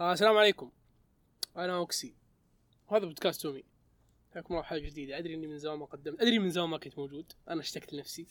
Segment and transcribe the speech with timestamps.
[0.00, 0.70] آه السلام عليكم.
[1.56, 2.14] أنا أوكسي.
[2.88, 3.64] وهذا بودكاست تومي.
[4.34, 5.18] حياكم الله حلقه جديدة.
[5.18, 7.32] أدري إني من زمان ما قدمت أدري من زمان ما كنت موجود.
[7.48, 8.26] أنا اشتقت لنفسي.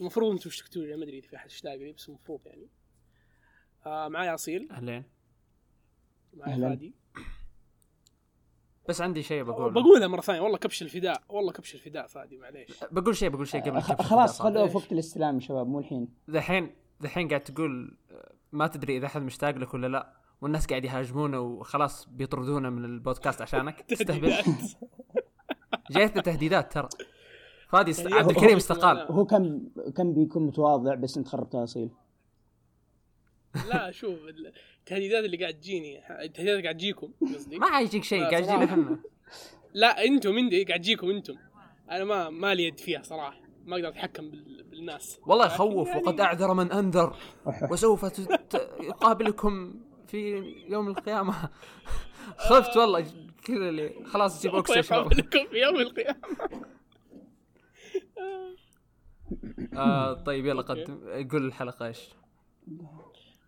[0.00, 0.96] المفروض أنتم اشتقتوا لي.
[0.96, 2.68] ما أدري إذا في أحد اشتاق لي بس المفروض يعني.
[3.86, 4.68] آه معاي أصيل.
[4.70, 5.04] أهلين.
[6.34, 6.68] معاي أهلاً.
[6.68, 6.94] فادي.
[8.88, 10.40] بس عندي شيء بقول بقولها مرة ثانية.
[10.40, 11.22] والله كبش الفداء.
[11.28, 12.84] والله كبش الفداء فادي معليش.
[12.90, 16.08] بقول شيء بقول شيء قبل خلاص خلوه؟ في وقت الاستلام يا شباب مو الحين.
[16.28, 17.96] دحين دحين قاعد تقول
[18.52, 20.12] ما تدري إذا أحد مشتاق لك ولا لا.
[20.40, 23.80] والناس قاعد يهاجمونا وخلاص بيطردونا من البودكاست عشانك.
[23.88, 24.34] تستهبل.
[25.90, 26.88] جايتنا تهديدات ترى.
[27.68, 28.00] فادي است...
[28.00, 28.22] تهديدات.
[28.22, 29.06] عبد الكريم استقال.
[29.10, 31.90] هو كان كان بيكون متواضع بس انت خربتها اصيل
[33.68, 34.18] لا شوف
[34.80, 37.58] التهديدات اللي قاعد تجيني التهديدات اللي قاعد تجيكم قصدي.
[37.58, 38.72] ما حيجيك شيء لا، قاعد يجينا صراحة.
[38.72, 38.98] إحنا.
[39.74, 41.36] لا أنتم أنت قاعد تجيكم أنتم.
[41.90, 45.18] أنا ما ما لي يد فيها صراحة ما أقدر أتحكم بال- بالناس.
[45.26, 47.16] والله يخوف يعني- وقد أعذر من أنذر
[47.70, 48.02] وسوف
[48.80, 49.74] يقابلكم
[50.06, 50.28] في
[50.68, 51.34] يوم القيامة.
[52.48, 53.00] خفت والله
[53.44, 56.38] كذا اللي خلاص جيب شباب يقابلكم في يوم القيامة.
[59.76, 60.62] آه طيب يلا.
[60.62, 61.98] قدم قول الحلقة إيش؟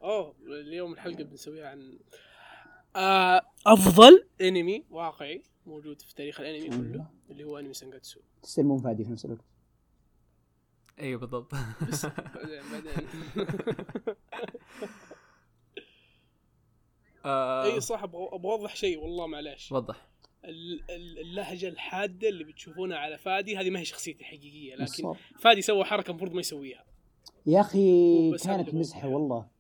[0.03, 1.99] أوه اليوم الحلقة بنسويها عن
[2.97, 9.05] آه أفضل؟ أنمي واقعي موجود في تاريخ الأنمي كله اللي هو أنمي سانجاتسو تستلمون فادي
[9.05, 9.45] في نفس الوقت.
[11.01, 11.53] أيوه بالضبط.
[11.89, 12.07] بس
[12.73, 12.93] بعدين
[17.25, 19.73] آه أي صح أبغى أوضح شيء والله معليش.
[19.73, 20.07] وضح.
[20.45, 25.15] ال- ال- اللهجة الحادة اللي بتشوفونها على فادي هذه ما هي شخصيتي الحقيقيه لكن.
[25.41, 26.85] فادي سوى حركة المفروض ما يسويها.
[27.47, 29.09] يا أخي كانت مزحة.
[29.09, 29.60] والله.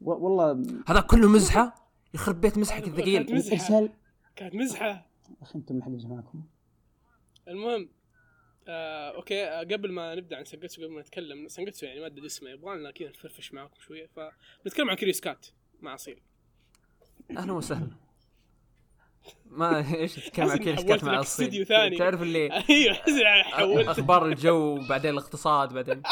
[0.00, 3.34] والله هذا كله مزحة؟ يخرب بيت مزحك كانت الثقيل.
[3.34, 3.54] مزحة.
[3.54, 3.90] ارسل
[4.36, 4.86] كانت مزحة.
[4.88, 5.02] يا
[5.42, 6.42] أخي أنتم ما حد يمزح معكم
[7.48, 7.88] المهم
[8.68, 12.50] آه، أوكي آه، قبل ما نبدأ عن سانجاتسو قبل ما نتكلم سانجاتسو يعني ماده اسمه
[12.50, 14.08] يبغى لنا كذا نفرفش معاكم شوية.
[14.64, 15.46] فنتكلم عن كريس كات
[15.80, 16.20] مع أصيل.
[17.36, 17.90] أهلا وسهلا.
[19.46, 21.96] ما إيش تتكلم عن حولت كات مع ثاني.
[21.98, 22.94] تعرف اللي أيوه
[23.42, 23.88] حولت.
[23.88, 26.02] أخبار الجو بعدين الاقتصاد بعدين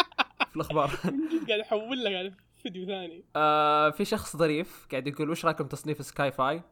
[0.51, 0.91] في الأخبار.
[1.49, 3.25] قاعد أحول لك على فيديو ثاني.
[3.37, 6.63] آه في شخص ظريف قاعد يقول وش رايكم تصنيف sci-fi؟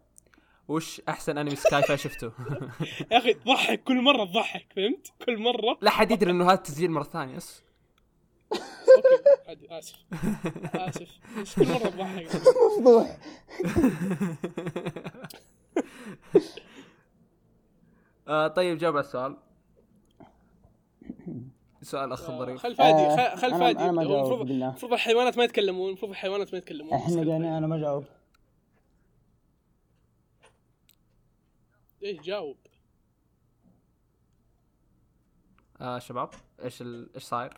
[0.68, 2.32] وش أحسن أنمي sci-fi شفته
[3.10, 5.78] يا أخي تضحك كل مرة تضحك فهمت؟ كل مرة.
[5.80, 7.62] لا حد يدري إنه هذا التسجيل مرة ثانية بس
[8.52, 9.96] أوكي عادي آسف.
[10.74, 11.08] آسف.
[11.40, 12.28] بس كل مرة تضحك
[12.78, 13.18] مفضوح
[18.28, 19.36] آه طيب جاوب على السؤال.
[21.82, 24.50] سؤال اخ ظريف خل فادي آه، خل- فادي ما المفروض.
[24.50, 27.44] المفروض الحيوانات ما يتكلمون المفروض الحيوانات ما يتكلمون إحنا قاعدين.
[27.44, 28.04] أنا ما جاوب
[32.02, 32.56] إيش جاوب
[35.80, 36.28] آه شباب
[36.64, 37.10] إيش ال...
[37.14, 37.56] إيش صاير؟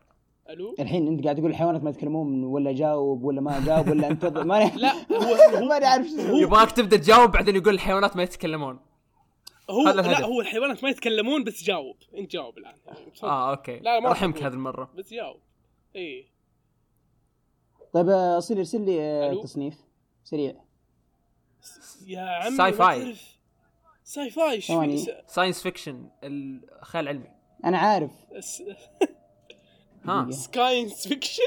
[0.51, 4.45] ألو الحين أنت قاعد تقول الحيوانات ما يتكلمون ولا جاوب ولا ما جاوب ولا انتظر
[4.45, 4.93] ما لا
[5.63, 6.07] هو ماني عارف.
[6.19, 8.79] يبغاك تبدأ تجاوب بعدين يقول الحيوانات ما يتكلمون
[9.71, 10.21] هو لا الهدف.
[10.25, 13.25] هو الحيوانات ما يتكلمون بس جاوب انت جاوب الآن يعني بصدق.
[13.25, 14.43] آه أوكي لا، ما راح رحمك.
[14.43, 15.41] هذه المرة بس جاوب
[15.97, 16.27] إيه
[17.93, 19.75] طيب آه، اصيل ارسل لي آه، ألو؟ تصنيف
[20.25, 20.55] سريع
[22.07, 23.03] يا عمي sci ما fi.
[23.05, 23.35] تعرف.
[24.05, 24.61] sci-fi
[25.27, 27.31] science fiction الخيال العلمي
[27.65, 28.11] أنا عارف
[30.05, 30.31] ها.
[30.31, 31.43] science fiction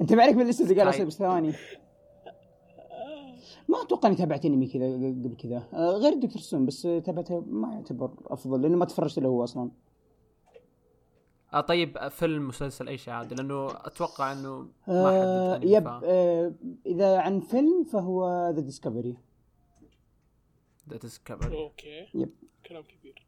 [0.00, 0.88] أنت ما عليك بالاسم اللي قال.
[0.88, 1.52] اصيل بس ثواني
[3.68, 5.68] ما أتوقع إني تابعت انمي كذا قبل كذا.
[5.72, 9.44] آه، غير دكتور ستون بس آه، تابعته ما يعتبر أفضل لأنه ما تفرجت له هو
[9.44, 9.70] أصلا.
[11.54, 16.00] آه طيب فيلم مسلسل أي شيء عادي لأنه أتوقع إنه ما آه انمي يب ف...
[16.04, 16.52] آه
[16.86, 19.16] إذا عن فيلم فهو ذا ديسكفري
[20.90, 21.52] is covered.
[21.52, 22.06] أوكي.
[22.14, 22.30] يب.
[22.66, 23.26] كلام كبير.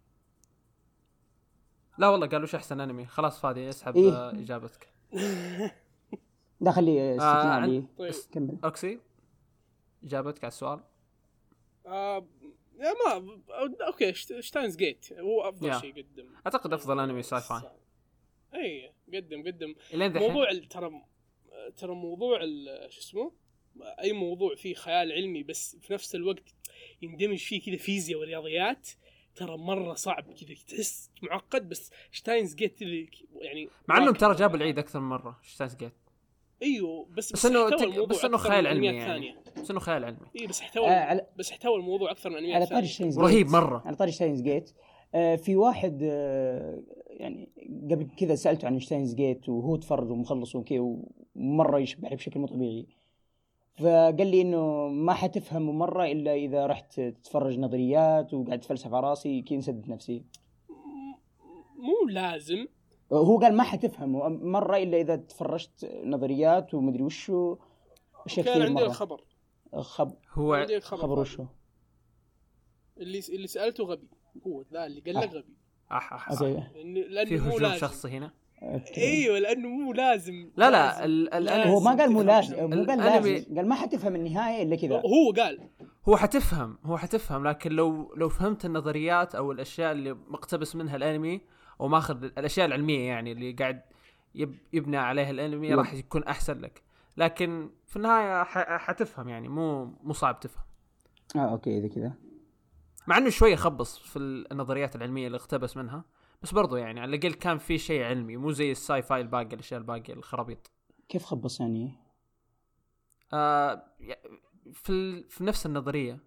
[1.99, 4.13] لا والله قال وش أحسن أنمي؟ خلاص فادي اسحب إيه.
[4.13, 4.89] آه إجابتك.
[6.61, 8.13] لا خليه آه، عن- طيب.
[8.33, 8.59] كمل.
[8.65, 8.99] اوكسي
[10.05, 10.81] إجابتك على السؤال؟
[11.87, 12.27] آه
[12.79, 13.41] ما
[13.87, 15.13] أوكي شت- شتاينز جيت.
[15.13, 15.81] هو أفضل.
[15.81, 17.61] شيء قدم أعتقد أفضل أنمي sci-fi
[18.55, 21.03] اي قدم قدم موضوع ترى
[21.77, 22.39] ترى موضوع
[22.89, 23.33] شو اسمه؟
[23.83, 26.55] أي موضوع فيه خيال علمي بس في نفس الوقت
[27.03, 28.89] يندمج فيه كذا فيزياء ورياضيات
[29.35, 33.11] ترى مرة صعب كذا تحس معقد بس شتاينز جيت اللي
[33.41, 34.15] يعني مع إنهم.
[34.15, 35.93] ترى جابوا العيد أكثر من مرة شتاينز جيت.
[36.63, 37.83] إيوه بس بس إنه تك...
[37.83, 39.35] الموضوع بس إنه خيال علمي يعني ثانية.
[39.63, 42.57] بس إنه خيال علمي اي بس احتوى آه، على- بس احتوى الموضوع أكثر من انميات
[42.57, 42.87] على طاري.
[42.87, 43.83] شتاينز رهيب جيت- مرة.
[43.87, 44.71] على طاري شتاينز جيت
[45.15, 47.49] آه في واحد آه يعني
[47.91, 50.97] قبل كذا سألته عن شتاينز جيت وهو تفرج ومخلص وكذا
[51.37, 52.87] ومرة يشبه عليه بشكل مو طبيعي
[53.77, 59.43] فقال لي إنه ما حتفهمه مرة إلا إذا رحت تتفرج نظريات وقاعد تفلسف على راسي
[59.43, 60.25] كذا سدت نفسي
[61.77, 62.67] مو لازم
[63.13, 67.57] هو قال ما حتفهمه مرة إلا إذا تفرجت نظريات ومدري وشو
[68.27, 68.87] اشياء كان كثير عندي مرة.
[68.87, 69.21] الخبر.
[69.81, 70.13] خب...
[70.33, 71.19] هو عندي الخبر خبر.
[71.19, 71.45] وشو؟
[72.99, 74.09] اللي اللي سألته غبي
[74.47, 75.55] هو ذا اللي قال لك غبي.
[75.93, 76.57] أح أوكي.
[76.57, 77.77] لأن- لأنه في مو هجوم لازم.
[77.77, 78.31] شخصي هنا؟
[78.99, 80.51] أيوه لأنه مو لازم.
[80.57, 81.05] لا لا لازم.
[81.05, 81.71] ال- ال- لازم.
[81.71, 82.27] هو ما قال مو تفهم.
[82.27, 82.57] لازم.
[82.71, 83.57] مو قال لازم.
[83.57, 84.97] قال ما حتفهم النهاية إلا كذا.
[84.97, 85.61] هو قال.
[86.09, 91.41] هو حتفهم هو حتفهم لكن لو لو فهمت النظريات أو الأشياء اللي مقتبس منها الأنمي
[91.81, 93.83] أو ماخذ الأشياء العلمية يعني اللي قاعد
[94.35, 95.75] يب يبنى عليها الأنمي.
[95.75, 96.83] راح يكون أحسن لك.
[97.17, 98.45] لكن في النهاية
[98.79, 100.65] حتفهم يعني مو مو صعب تفهم.
[101.37, 102.13] آه أوكي إذا كذا.
[103.07, 106.05] مع إنه شوية خبص في النظريات العلمية اللي اقتبس منها.
[106.43, 109.81] بس برضو يعني على الأقل كان في شيء علمي مو زي ال sci-fi الباقي الأشياء
[109.81, 110.71] الباقية الخرابيط.
[111.09, 111.93] كيف خبص يعني؟
[113.33, 113.83] آه
[114.73, 115.29] في ال...
[115.31, 116.19] في نفس النظرية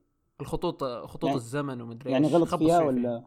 [0.41, 2.27] الخطوط خطوط يعني- الزمن ومدري يعني.
[2.27, 3.23] غلط فيها ولا؟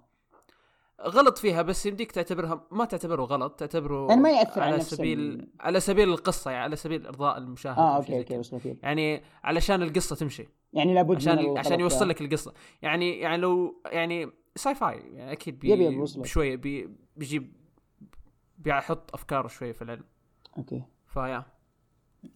[1.02, 5.18] غلط فيها بس يمديك تعتبرها ما تعتبره غلط تعتبره يعني ما يأثر على على سبيل
[5.20, 8.38] ال- على سبيل القصة يعني على سبيل إرضاء المشاهد آه أوكي أوكي.
[8.38, 8.76] وصلت.
[8.82, 12.04] يعني علشان القصة تمشي يعني لابد من عشان الغلط عشان يوصل ده.
[12.06, 16.04] لك القصة يعني يعني لو يعني sci-fi يعني أكيد بي يبي.
[16.16, 17.52] بشوية بي بيجيب
[18.58, 20.04] بيحط أفكاره شوية في العلم
[20.58, 21.44] أوكي فيا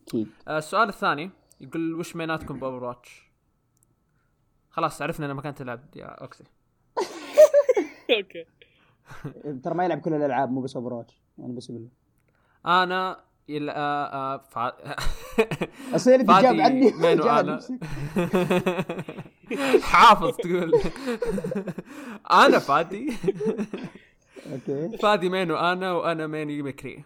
[0.07, 1.31] أكيد آه، السؤال الثاني
[1.61, 3.29] يقول وش ميناتكم بأوفر واتش؟
[4.71, 6.45] خلاص عرفنا إنه ما كانت تلعب يا أوكسي
[8.17, 8.45] أوكي.
[9.63, 11.05] ترى ما يلعب كل الألعاب مو بس اوفر
[11.39, 11.89] يعني بس أقول
[12.67, 13.71] أنا يل...
[13.71, 14.73] آه آه فع...
[15.95, 17.55] أصير أنت فادي جاب عني مينو جاب أنا.
[17.55, 17.79] نفسك.
[19.91, 20.73] حافظ تقول.
[22.31, 23.13] أنا فادي
[24.53, 24.99] okay.
[24.99, 27.05] فادي main و أنا وأنا main ي McCree.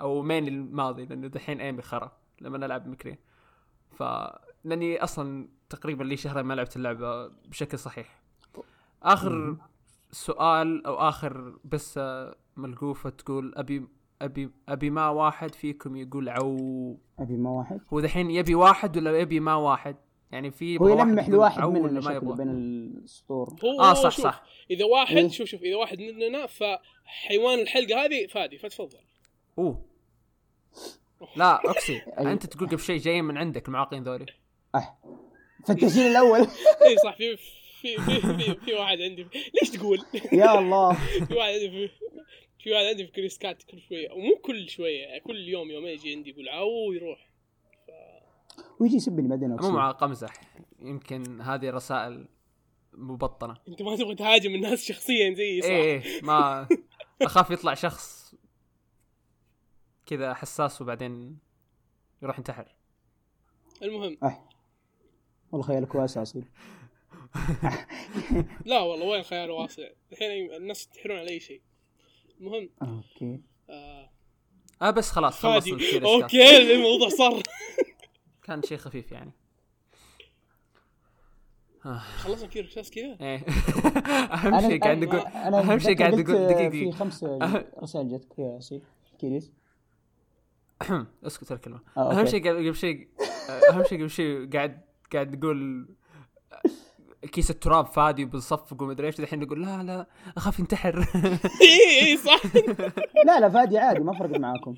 [0.00, 3.18] أو main ي الماضي لأنه دحين aim ي خرا لما نلعب McCree.
[3.90, 4.02] ف
[4.64, 8.22] لأني أصلا تقريبا لي شهرين ما لعبت اللعبة بشكل صحيح.
[9.02, 9.56] آخر
[10.10, 12.00] سؤال أو آخر بس
[12.56, 13.86] ملقوفة تقول أبي
[14.22, 16.96] أبي أبي ما واحد فيكم يقول عو.
[17.18, 19.96] أبي ما واحد؟ هو دحين يبي واحد ولا يبي ما واحد؟
[20.32, 22.36] يعني في هو يلمح لواحد من ولا ما يبغى.
[22.36, 23.56] بين السطور.
[23.64, 24.42] هو آه صح شوف، صح.
[24.70, 25.28] إذا واحد إيه.
[25.28, 28.98] شوف شوف إذا واحد مننا فحيوان الحلقة هذه فادي فتفضل.
[29.58, 29.84] اوه
[31.36, 31.98] لا أوكسي.
[31.98, 34.26] أنت تقول قبل شيء جايين من عندك المعاقين ذولي.
[34.74, 34.98] أه.
[35.66, 36.40] فالتسجيل الأول.
[36.86, 37.36] إي صح في
[37.80, 39.26] في في في, في واحد عندي
[39.62, 39.98] ليش تقول؟
[40.32, 40.94] يا الله.
[41.26, 41.90] في واحد عندي في
[42.58, 44.12] في واحد عندي في كريس كات كل شوية.
[44.12, 47.28] ومو كل شوية كل يوم يومين يجي عندي يقول عو يروح
[48.80, 49.70] ويجي يسبني بعدين مو.
[49.70, 50.32] معاق امزح
[50.80, 52.28] يمكن هذه رسائل
[52.92, 53.56] مبطنة.
[53.68, 56.68] أنت ما تبغى تهاجم الناس شخصيا زي صح؟ إيه إيه ما
[57.22, 58.34] أخاف يطلع شخص
[60.06, 61.38] كذا حساس وبعدين
[62.22, 62.74] يروح ينتحر.
[63.82, 64.18] المهم.
[64.22, 64.48] أه.
[65.52, 66.44] والله خيالك واسع اصيل
[68.64, 69.82] لا والله وين خيال واسع
[70.12, 71.60] الحين الناس ينتحرون على أي شيء.
[72.40, 72.70] المهم.
[72.82, 73.40] okay.
[73.70, 74.10] آه.
[74.82, 75.72] آه بس خلاص خلص فادي.
[75.76, 77.42] الكير okay الموضوع صار.
[78.44, 79.32] كان شيء خفيف يعني.
[81.86, 81.98] آه.
[81.98, 83.38] خلصنا كير شاس كذا؟ إيه.
[84.34, 87.24] أهم شيء قاعد نقول أهم شيء قاعد نقول دقيقة في خمس
[87.82, 88.58] رسائل جتك يا
[89.18, 89.52] كيريس.
[91.26, 92.26] اسكت الكلمة آه، أهم.
[92.26, 93.08] شيء قبل شيء
[93.70, 94.80] أهم شيء قبل شيء قاعد
[95.12, 95.88] قاعد نقول
[97.22, 100.06] كيس التراب فادي وبنصفق ومدري إيش الحين نقول لا لا
[100.36, 100.98] أخاف ينتحر.
[101.62, 102.42] اي اي صح.
[103.26, 104.74] لا لا فادي عادي ما فرقت معاكم.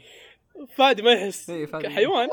[0.77, 1.51] فادي ما يحس.
[1.51, 1.89] إيه، فادي.
[1.89, 2.29] حيوان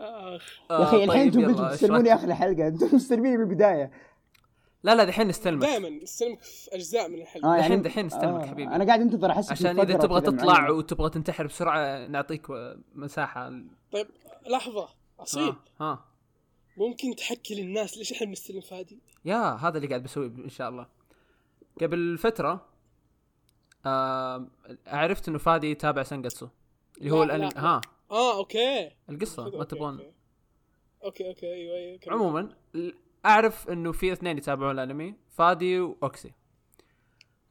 [0.00, 0.54] آخ.
[0.70, 3.90] يا أخي الحين أنتم تستلموني؟ آخر الحلقة أنتم مستلميني من البداية.
[4.82, 5.62] لا لا دحين نستلمك.
[5.62, 7.54] دائما نستلمك في أجزاء من الحلقة.
[7.56, 8.74] آه دحين- دحين استلمك حبيبي.
[8.74, 10.70] أنا قاعد أنتظر أحس في عشان إذا تبغى تطلع.
[10.70, 12.46] وتبغى تنتحر بسرعة نعطيك
[12.94, 13.52] مساحة.
[13.94, 14.06] طيب
[14.46, 14.88] لحظة
[15.20, 16.04] أصيل ها, ها.
[16.76, 20.86] ممكن تحكي للناس ليش إحنا بنستلم فادي؟ يا هذا اللي قاعد بسويه إن شاء الله
[21.80, 22.66] قبل فترة
[23.86, 24.46] آه
[24.86, 26.48] عرفت إنه فادي يتابع سانجاتسو
[26.98, 27.60] اللي هو لا، لا، الانمي لا.
[27.66, 30.12] ها آه okay القصة ما تبغون okay.
[31.04, 32.00] okay okay أيوه أيوه.
[32.08, 32.56] عموما
[33.26, 36.32] أعرف إنه في اثنين يتابعون الأنمي فادي وأوكسي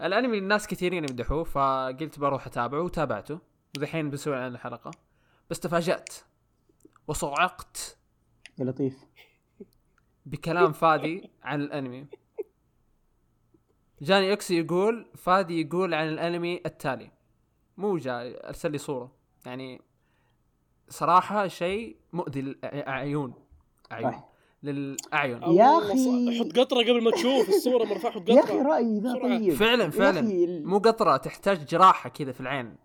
[0.01, 3.39] الأنمي الناس كثيرين يمدحوه فقلت بروح أتابعه وتابعته
[3.77, 4.91] ودحين بنسوي عنه حلقه
[5.49, 6.09] بس تفاجأت
[7.07, 7.97] وصعقت
[8.59, 8.97] يا لطيف.
[10.25, 12.05] بكلام فادي عن الانمي.
[14.01, 17.11] جاني اوكسي يقول فادي يقول عن الانمي التالي.
[17.77, 19.11] مو جاي ارسل لي صورة.
[19.45, 19.81] يعني
[20.89, 23.33] صراحة شيء مؤذي للعيون
[23.91, 24.21] اعين.
[24.63, 25.43] للأعين.
[25.43, 25.79] يا.
[25.79, 29.13] ص- حط قطرة قبل ما تشوف الصورة مرفوع حط يا أخي قطره رأيي ذا.
[29.13, 30.21] طيب فعلا فعلا.
[30.65, 32.75] مو قطرة تحتاج جراحة كذا في العين.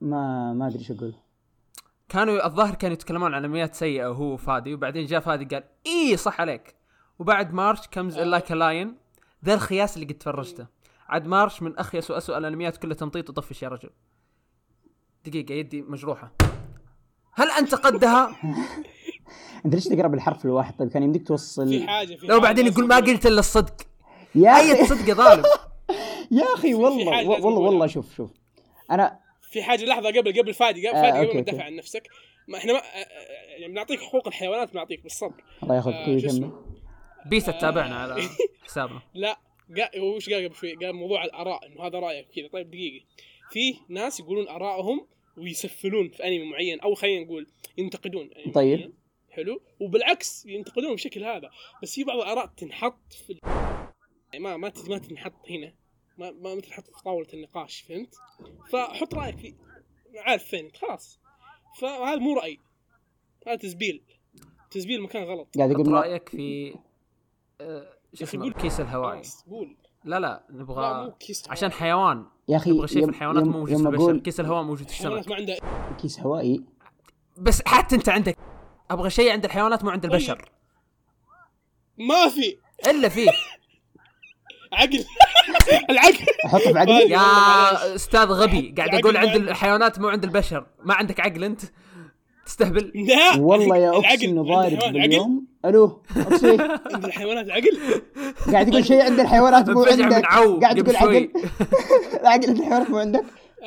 [0.00, 1.14] ما ما أدري إيش أقول.
[2.08, 6.40] كانوا الظاهر كانوا يتكلمون عن انميات سيئة وهو فادي وبعدين جاء فادي قال اي صح
[6.40, 6.74] عليك.
[7.18, 8.96] وبعد March Comes In Like a Lion
[9.44, 10.66] ذا الخياس اللي قد تفرجته.
[11.08, 13.90] عاد March من اخيس واسوء الأنميات كلها تمطيط وطفش يا رجل.
[15.26, 16.32] دقيقة يدي مجروحة.
[17.32, 18.36] هل أنت قدها؟
[19.64, 22.86] أنت ليش تقرأ بالحرف الواحد؟ طيب كان يمديك توصل في حاجة في لو بعدين يقول
[22.88, 22.96] ما.
[22.96, 23.74] قلت إلا الصدق.
[24.34, 24.86] يا أي أخي.
[24.86, 25.42] صدق يا ظالم.
[26.38, 27.60] يا أخي والله والله.
[27.60, 28.30] والله شوف شوف.
[28.90, 29.18] أنا
[29.50, 31.42] في حاجة لحظة قبل قبل فادي قبل آه، فادي قبل ما.
[31.42, 32.08] تدافع عن نفسك
[32.48, 36.52] ما إحنا ما آه، آه، يعني بنعطيك حقوق الحيوانات بنعطيك بالصبر الله ياخذ آه،؟
[37.26, 38.22] بيسا تتابعنا على
[38.64, 39.38] حسابنا لا
[39.76, 43.04] قا- هو وش قال قبل شوي؟ قال موضوع الآراء إنه هذا رأيك كذا طيب دقيقة
[43.50, 47.46] في ناس يقولون ارائهم ويسفلون في أنمي معين أو خلينا نقول
[47.78, 48.78] ينتقدون أنمي طيب.
[48.78, 48.92] معين.
[49.30, 51.50] حلو وبالعكس ينتقدون بالشكل هذا
[51.82, 53.38] بس في بعض الآراء تنحط في ال-
[54.32, 55.72] يعني ما ما ت- ما تنحط هنا
[56.18, 58.14] ما ما ما تنحط في طاولة النقاش فهمت؟
[58.72, 59.54] فحط رأيك في
[60.18, 61.20] عارف فين؟ خلاص.
[61.80, 62.58] فهذا مو رأي.
[63.46, 64.02] هذا تزبيل
[64.70, 65.48] تزبيل مكان غلط.
[65.58, 66.74] قاعد حط يقول ما- رأيك في
[67.60, 68.50] آه، شو اسمه.
[68.52, 69.22] كيس الهوائي.
[69.50, 69.76] قول.
[70.04, 72.26] لا لا لا مو نبغى كيس عشان حيوان.
[72.48, 74.02] يا أخي نبغى شيء في الحيوانات مو موجود في البشر.
[74.02, 75.56] أقول كيس الهواء موجود في السمك ما عندها
[76.02, 76.64] كيس هوائي؟
[77.38, 78.36] بس حتى أنت عندك
[78.90, 80.12] أبغى شيء عند الحيوانات مو عند طيب.
[80.12, 80.50] البشر.
[81.98, 82.58] ما في.
[82.90, 83.30] إلا فيه.
[84.72, 85.04] عقل.
[85.90, 87.10] العقل أحطه في عقلي.
[87.10, 89.34] يا أستاذ غبي قاعد أقول عند.
[89.36, 90.66] الحيوانات مو عند البشر.
[90.84, 91.60] ما عندك عقل أنت؟
[92.46, 92.92] تستهبل.
[92.94, 93.40] لا.
[93.40, 93.90] والله يا.
[93.90, 95.46] أقسم إنه ضارب باليوم.
[95.64, 96.02] ألو
[96.94, 98.02] عند الحيوانات عقل.
[98.52, 100.24] قاعد يقول شيء عند الحيوانات مو عندك.
[100.62, 101.30] قاعد تقول عقل.
[102.20, 103.24] العقل عند الحيوانات مو عندك؟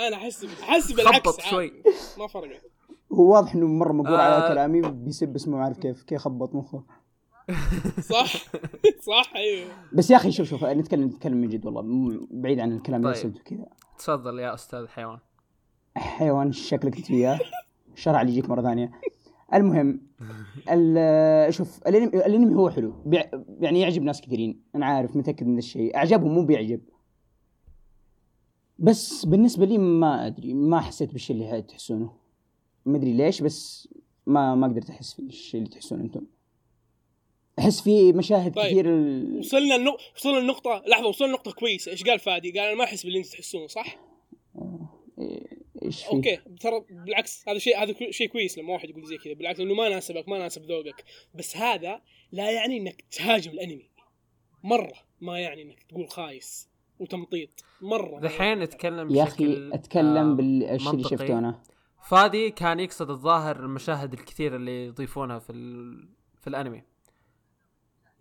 [0.07, 1.49] أنا احس أحس بالعكس.
[1.49, 1.73] شوي.
[2.17, 2.61] ما فرقت.
[3.13, 4.21] هو واضح إنه مرة مقهور آه.
[4.21, 6.83] على كلامي بيسب اسمه ما عارف كيف كيف خبط مخه.
[8.01, 8.33] صح.
[9.09, 9.67] صح أيوه.
[9.93, 13.23] بس يا أخي شوف شوف نتكلم نتكلم من جد والله بعيد عن الكلام اللي طيب.
[13.33, 13.65] قلته كذا
[13.99, 15.19] تفضل يا أستاذ حيوان.
[15.97, 17.39] حيوان شكلك انت وياه
[17.95, 18.91] شرع اللي يجيك مرة ثانية.
[19.53, 20.01] المهم
[20.71, 22.93] ال- شوف الأنمي الأنمي هو حلو.
[23.05, 24.61] بيع- يعني يعجب ناس كثيرين.
[24.75, 25.95] أنا عارف متأكد من الشيء.
[25.95, 26.81] اعجابهم مو بيعجب.
[28.79, 32.13] بس بالنسبة لي ما أدري ما حسيت بالشيء اللي تحسونه.
[32.85, 33.89] ما أدري ليش بس
[34.25, 36.21] ما ما قدرت أحس في الشيء اللي تحسونه أنتم.
[37.61, 38.65] أحس في مشاهد طيب.
[38.65, 39.39] كثير ال...
[39.39, 39.97] وصلنا النق...
[40.15, 43.29] وصلنا النقطة لحظة وصلنا النقطة كويسة إيش قال فادي؟ قال أنا ما أحس باللي أنتم
[43.29, 43.97] تحسونه صح؟
[45.83, 49.33] إيش في أوكي ترى بالعكس هذا شيء هذا شيء كويس لما واحد يقول زي كذا
[49.33, 51.03] بالعكس انه ما ناسبك ما ناسب ذوقك
[51.35, 52.01] بس هذا
[52.31, 53.89] لا يعني إنك تهاجم الأنمي
[54.63, 58.63] مرة ما يعني إنك تقول خايس وتمطيط مرة ما دحين يعني.
[58.63, 61.63] نتكلم يا بشكل أخي أتكلم آه، بالشيء اللي أنا
[62.09, 66.09] فادي كان يقصد الظاهر المشاهد الكثير اللي يضيفونها في ال...
[66.41, 66.83] في الأنمي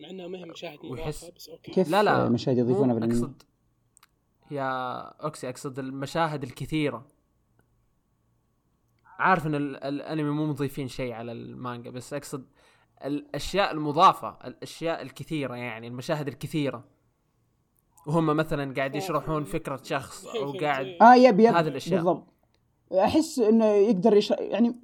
[0.00, 1.72] مع إنها ما هي مشاهد ويحس- بس okay.
[1.72, 2.28] كيف لا لا.
[2.28, 3.42] مشاهد يضيفونها بالانمي اقصد
[4.50, 4.68] يا
[5.24, 7.06] أوكسي أقصد المشاهد الكثيرة.
[9.18, 12.44] عارف إن ال- الأنمي مو مضيفين شيء على المانجا بس أقصد
[13.04, 16.84] الأشياء المضافة الأشياء الكثيرة يعني المشاهد الكثيرة.
[18.06, 21.54] وهم مثلا قاعد يشرحون فكرة شخص أو قاعد آه يب يب.
[21.54, 21.96] هذه الأشياء.
[21.96, 22.26] بالضبط.
[22.92, 24.30] أحس إنه يقدر يش...
[24.30, 24.76] يعني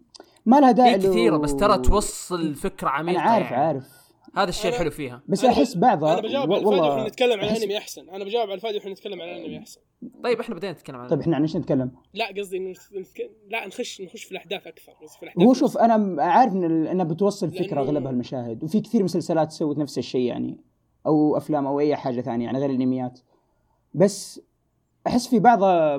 [0.47, 3.65] ما لها داعي كثيرة بس ترى توصل فكرة عميقة أنا عارف يعني.
[3.65, 4.06] عارف.
[4.37, 5.23] هذا الشيء الحلو فيها.
[5.29, 8.11] بس أنا أحس بعضها أنا بجاوب على الفادي وإحنا نتكلم عن الأنمي أحسن.
[8.11, 9.81] أنا بجاوب على الفادي وإحنا نتكلم عن الأنمي أحسن.
[10.25, 13.31] طيب إحنا بدينا نتكلم عن طيب إحنا عن إيش نتكلم؟ لا قصدي إنه نتك...
[13.49, 14.93] لا نخش نخش في الأحداث أكثر.
[15.05, 18.65] بس في الأحداث هو شوف أنا عارف إن ال- انها بتوصل فكرة لأنه- أغلبها المشاهد
[18.65, 20.61] وفي كثير مسلسلات سوت نفس الشيء يعني
[21.07, 23.21] أو أفلام أو أي حاجة ثانية يعني غير الأنميات.
[23.95, 24.41] بس
[25.07, 25.97] أحس في بعضها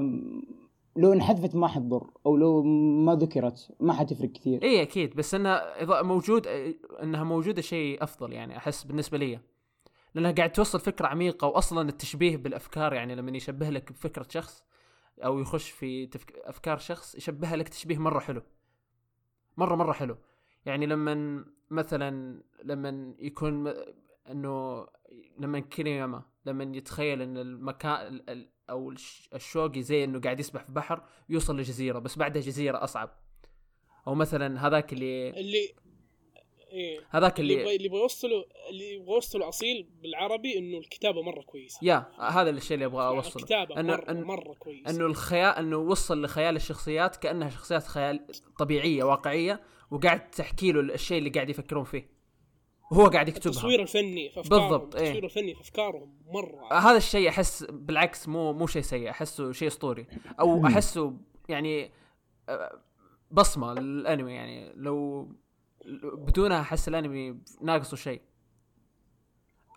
[0.97, 2.63] لو انحذفت ما حتضر أو لو
[3.05, 4.63] ما ذكرت ما حتفرق كثير.
[4.63, 6.47] اي أكيد بس انها موجود
[7.03, 9.39] إنها موجودة شيء أفضل يعني أحس بالنسبة لي.
[10.15, 14.63] لأنها قاعد توصل فكرة عميقة واصلا التشبيه بالأفكار يعني لما يشبه لك بفكرة شخص
[15.19, 16.33] أو يخش في تفك...
[16.35, 18.41] أفكار شخص يشبهها لك تشبيه مرة حلو.
[19.57, 20.17] مرة مرة حلو.
[20.65, 23.73] يعني لما مثلا لما يكون
[24.31, 24.87] إنه
[25.39, 30.63] لما كيرياما لما يتخيل إن المكان ال- ال- أو الش- الشوقي زي إنه قاعد يسبح
[30.63, 33.09] في بحر يوصل لجزيرة بس بعدها جزيرة أصعب.
[34.07, 35.69] أو مثلا هذاك اللي اللي
[36.71, 36.99] إيه.
[37.09, 41.79] هذاك اللي اللي يبغى يوصله اللي يبغى يوصله أصيل بالعربي إنه الكتابة مرة كويسة.
[41.81, 43.35] يا هذا الشيء اللي أبغى أوصله.
[43.35, 44.89] الكتابة إنه- مره إن- مرة كويسة.
[44.89, 48.25] إنه الخيال إنه وصل لخيال الشخصيات كأنها شخصيات خيال
[48.59, 52.16] طبيعية واقعية وقاعد تحكي له الشيء اللي قاعد يفكرون فيه.
[52.91, 53.51] وهو قاعد يكتبها.
[53.53, 54.69] التصوير الفني في أفكارهم.
[54.69, 55.03] بالضبط، إيه.
[55.03, 56.73] التصوير الفني في أفكارهم مرة.
[56.73, 60.07] هذا الشيء أحس بالعكس مو مو شيء سيء أحسه شيء أسطوري.
[60.39, 61.13] أو أحسه
[61.49, 61.91] يعني
[62.49, 62.79] آه،
[63.31, 64.73] بصمة للأنمي يعني.
[64.75, 65.27] لو
[66.13, 68.21] بدونها أحس الأنمي ناقصه شيء.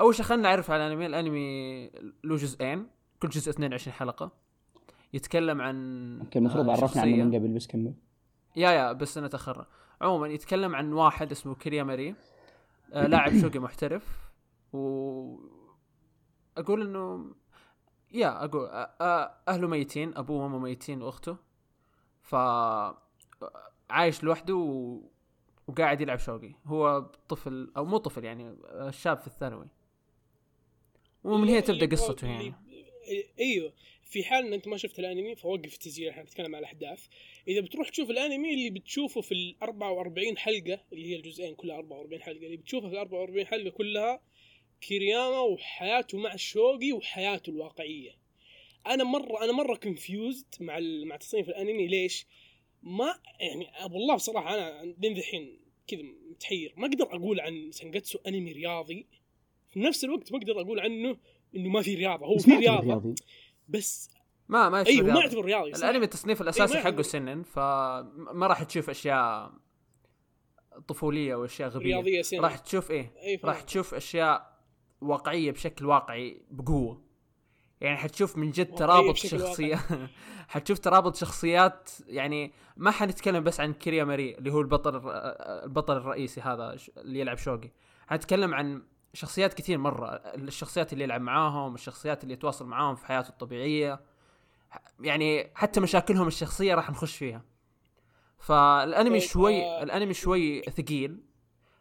[0.01, 1.87] أول شيء خلينا نعرف على الأنمي الأنمي
[2.25, 2.87] له جزئين.
[3.23, 4.33] كل جزء 22 حلقة.
[5.13, 7.25] يتكلم عن أوكي المفروض آه، عرفنا عنه.
[7.25, 7.95] من قبل بس كمل.
[8.57, 9.67] يا يا بس أنا تاخر
[10.01, 12.15] عموما يتكلم عن واحد اسمه كيريا ماري آه
[12.93, 14.31] لاعب شوقي محترف
[14.73, 15.37] و
[16.57, 17.35] أقول انه
[18.13, 18.69] يا أقول
[19.49, 21.37] اهله ميتين ابوه وامه ميتين واخته
[22.23, 22.35] ف
[23.91, 25.01] عايش لوحده و...
[25.67, 28.57] وقاعد يلعب شوقي هو طفل أو مو طفل يعني
[28.91, 29.67] شاب في الثانوي
[31.25, 32.55] ومن هنا تبدا قصته يعني
[33.41, 33.73] أيوه
[34.11, 37.07] في حال إن أنت ما شفت الأنمي فوقف التسجيل إحنا بنتكلم على الأحداث.
[37.49, 42.23] إذا بتروح تشوف الأنمي اللي بتشوفه في ال 44 حلقة اللي هي الجزئين كلها 44
[42.23, 44.21] حلقة اللي بتشوفها في ال 44 حلقة كلها
[44.81, 48.11] كيرياما وحياته مع الشوقي وحياته الواقعية.
[48.87, 51.87] أنا مرة أنا مرة كونفيوزد مع مع تصنيف الأنمي.
[51.87, 52.27] ليش؟
[52.83, 56.73] ما يعني أبو الله بصراحة أنا لين ذحين كذا متحير.
[56.77, 59.07] ما أقدر أقول عن سانجاتسو أنمي رياضي.
[59.71, 61.17] في نفس الوقت ما أقدر أقول عنه
[61.57, 62.27] إنه ما في رياضة.
[62.27, 63.15] هو في رياضة.
[63.71, 64.11] بس
[64.49, 65.21] ما ما أيوه ما.
[65.21, 69.53] يعتبر رياضي؟ الأنمي التصنيف الأساسي ما حقه سنن فما راح تشوف أشياء
[70.89, 71.95] طفولية وأشياء غبية.
[71.95, 73.51] رياضية سنة راح تشوف إيه؟ أي فاهم.
[73.51, 74.61] راح تشوف أشياء
[75.01, 77.03] واقعية بشكل واقعي بقوة.
[77.81, 79.81] يعني حتشوف من جد ترابط شخصيات
[80.49, 85.11] حتشوف ترابط شخصيات يعني ما حنتكلم بس عن كيريا ماري اللي هو البطل
[85.65, 87.71] البطل الرئيسي هذا اللي يلعب شوقي.
[88.09, 88.83] حنتكلم عن
[89.15, 90.09] شخصيات كثير مرة.
[90.15, 94.01] الشخصيات اللي يلعب معاهم الشخصيات اللي يتواصل معاهم في حياته الطبيعية.
[95.01, 97.45] يعني حتى مشاكلهم الشخصية راح نخش فيها.
[98.39, 101.21] فالأنمي طيب، شوي آه، الأنمي شوي ثقيل.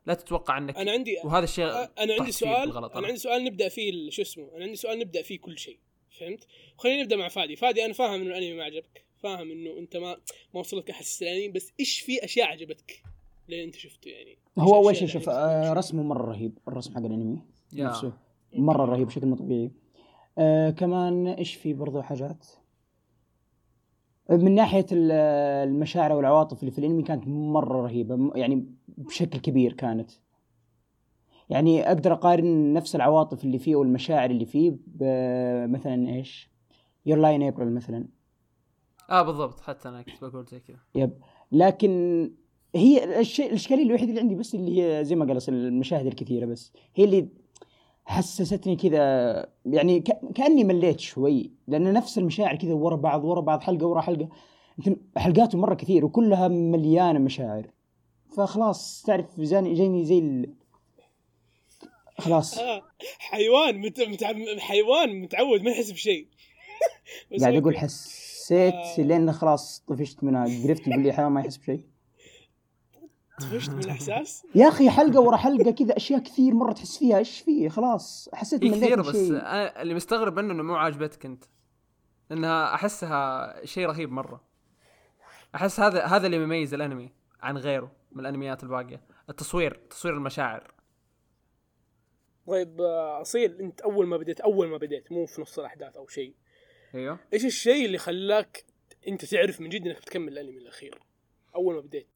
[0.06, 2.92] لا تتوقع إنك أنا عندي وهذا الشيء أنا عندي سؤال بالغلط.
[2.92, 3.08] أنا أنا.
[3.08, 5.80] عندي سؤال نبدأ فيه شو اسمه أنا عندي سؤال نبدأ فيه كل شيء.
[6.20, 7.56] فهمت؟ خلينا نبدأ مع فادي.
[7.56, 9.06] فادي أنا فاهم إنه الأنمي ما عجبك.
[9.24, 10.18] فاهم إنه أنت ما
[10.54, 13.04] ما وصلك احاسيس الأنمي بس إيش في أشياء عجبتك؟
[13.50, 17.42] لين أنت شفته يعني؟ هو اول شيء شوف؟ آه، رسمه مرة رهيب الرسم حق الأنمي.
[17.74, 18.14] نفسه.
[18.54, 19.72] مرة رهيب بشكل مو طبيعي
[20.38, 22.48] آه كمان إيش في برضو حاجات؟
[24.30, 25.12] من ناحية ال-
[25.70, 30.12] المشاعر والعواطف اللي في الأنمي كانت مرة رهيبة يعني بشكل كبير كانت.
[31.50, 34.78] يعني أقدر أقارن نفس العواطف اللي فيه والمشاعر اللي فيه
[35.68, 36.50] مثلا إيش؟
[37.06, 38.06] Your Lie in April مثلا.
[39.10, 40.78] آه بالضبط حتى أنا كنت بقول زي كذا.
[40.96, 41.14] yep.
[41.52, 42.32] لكن
[42.76, 46.74] هي الشيء الإشكالية الوحيدة اللي عندي بس اللي هي زي ما قال المشاهد الكثيرة بس.
[46.96, 47.28] هي اللي
[48.06, 50.00] حسستني كذا يعني
[50.36, 51.52] كأني مليت شوي.
[51.68, 54.30] لأن نفس المشاعر كذا ورا بعض ورا بعض حلقة ورا حلقة.
[55.18, 57.68] حلقاته مرة كثير وكلها مليانة مشاعر.
[58.38, 60.54] فخلاص تعرف جاني جاني زي ال...
[62.18, 62.58] خلاص.
[62.58, 62.82] آه
[63.20, 64.02] حيوان مت...
[64.02, 64.34] متع...
[64.60, 66.28] حيوان متعود ما يحس بشيء.
[67.42, 67.56] قاعد.
[67.56, 69.02] أقول حسيت آه.
[69.02, 71.89] لين خلاص طفشت منها قرفت يقول لي حيوان ما يحس بشيء.
[73.40, 77.40] طفشت من الإحساس؟ يا أخي حلقة ورا حلقة كذا أشياء كثير مرة تحس فيها إيش
[77.40, 79.32] فيه خلاص حسيت مليت كثير من بس شيء.
[79.32, 81.46] أنا اللي مستغرب منه إنه مو عاجبتك أنت.
[82.32, 84.44] إنها أحسها شيء رهيب مرة.
[85.56, 89.02] أحس هذا هذا اللي يميز الأنمي عن غيره من الأنميات الباقية.
[89.30, 90.74] التصوير تصوير المشاعر.
[92.48, 96.08] طيب آه، أصيل أنت أول ما بديت أول ما بديت مو في نص الأحداث أو
[96.08, 96.36] شيء.
[96.96, 97.20] أيوه.
[97.34, 98.66] إيش الشيء اللي خلاك
[99.08, 101.00] أنت تعرف من جد إنك بتكمل الأنمي الأخير؟
[101.56, 102.08] أول ما بديت.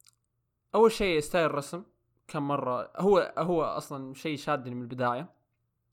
[0.74, 1.82] أول شيء style الرسم
[2.28, 2.92] كم مرة.
[2.96, 5.32] هو هو أصلا شيء شادني من البداية.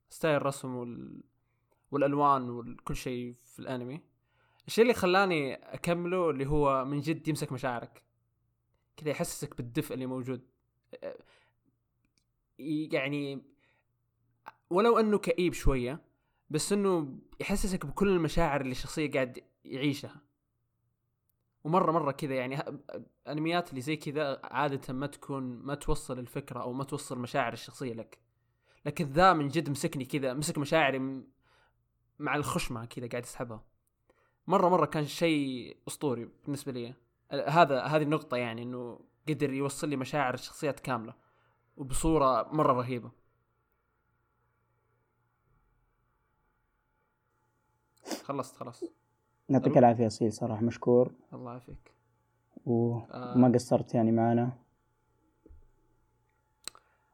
[0.10, 1.24] style الرسم وال...
[1.91, 4.02] والألوان وكل شيء في الأنمي.
[4.67, 8.04] الشيء اللي خلاني أكمله اللي هو من جد يمسك مشاعرك.
[8.98, 10.48] كذا يحسسك بالدفء اللي موجود.
[12.60, 13.41] يعني
[14.70, 16.02] ولو أنه كئيب شوية
[16.50, 20.22] بس إنه يحسسك بكل المشاعر اللي الشخصية قاعد يعيشها.
[21.63, 22.63] ومرة مرة كذا يعني
[23.28, 27.93] أنميات اللي زي كذا عادة ما تكون ما توصل الفكرة أو ما توصل مشاعر الشخصية
[27.93, 28.19] لك.
[28.86, 31.24] لكن ذا من جد مسكني كذا مسك مشاعري
[32.19, 33.63] مع الخشمة كذا قاعد يسحبها
[34.47, 36.93] مرة مرة كان شيء أسطوري بالنسبة لي.
[37.32, 41.13] هذا هذه النقطه يعني إنه قدر يوصل لي مشاعر الشخصيات كاملة
[41.78, 43.12] وبصورة مرة رهيبة.
[48.24, 48.84] خلصت خلاص
[49.59, 49.77] يعطيك.
[49.77, 51.11] العافية أصيل صراحة مشكور.
[51.33, 51.91] الله يعافيك.
[52.65, 53.51] وما آه.
[53.53, 54.51] قصرت يعني معنا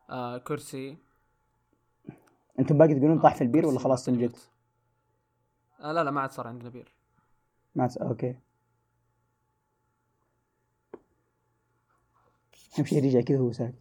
[0.10, 0.97] آه كرسي.
[2.60, 4.50] أنتم باقي تقولون طاح في البير ولا خلاص معطيني نجت؟ وقت.
[5.80, 6.93] آه لا لا ما عاد صار عندنا بير.
[7.76, 7.97] ما تس...
[7.97, 8.36] أوكي.
[12.80, 13.76] اهم شيء رجع كذا هو ساكت.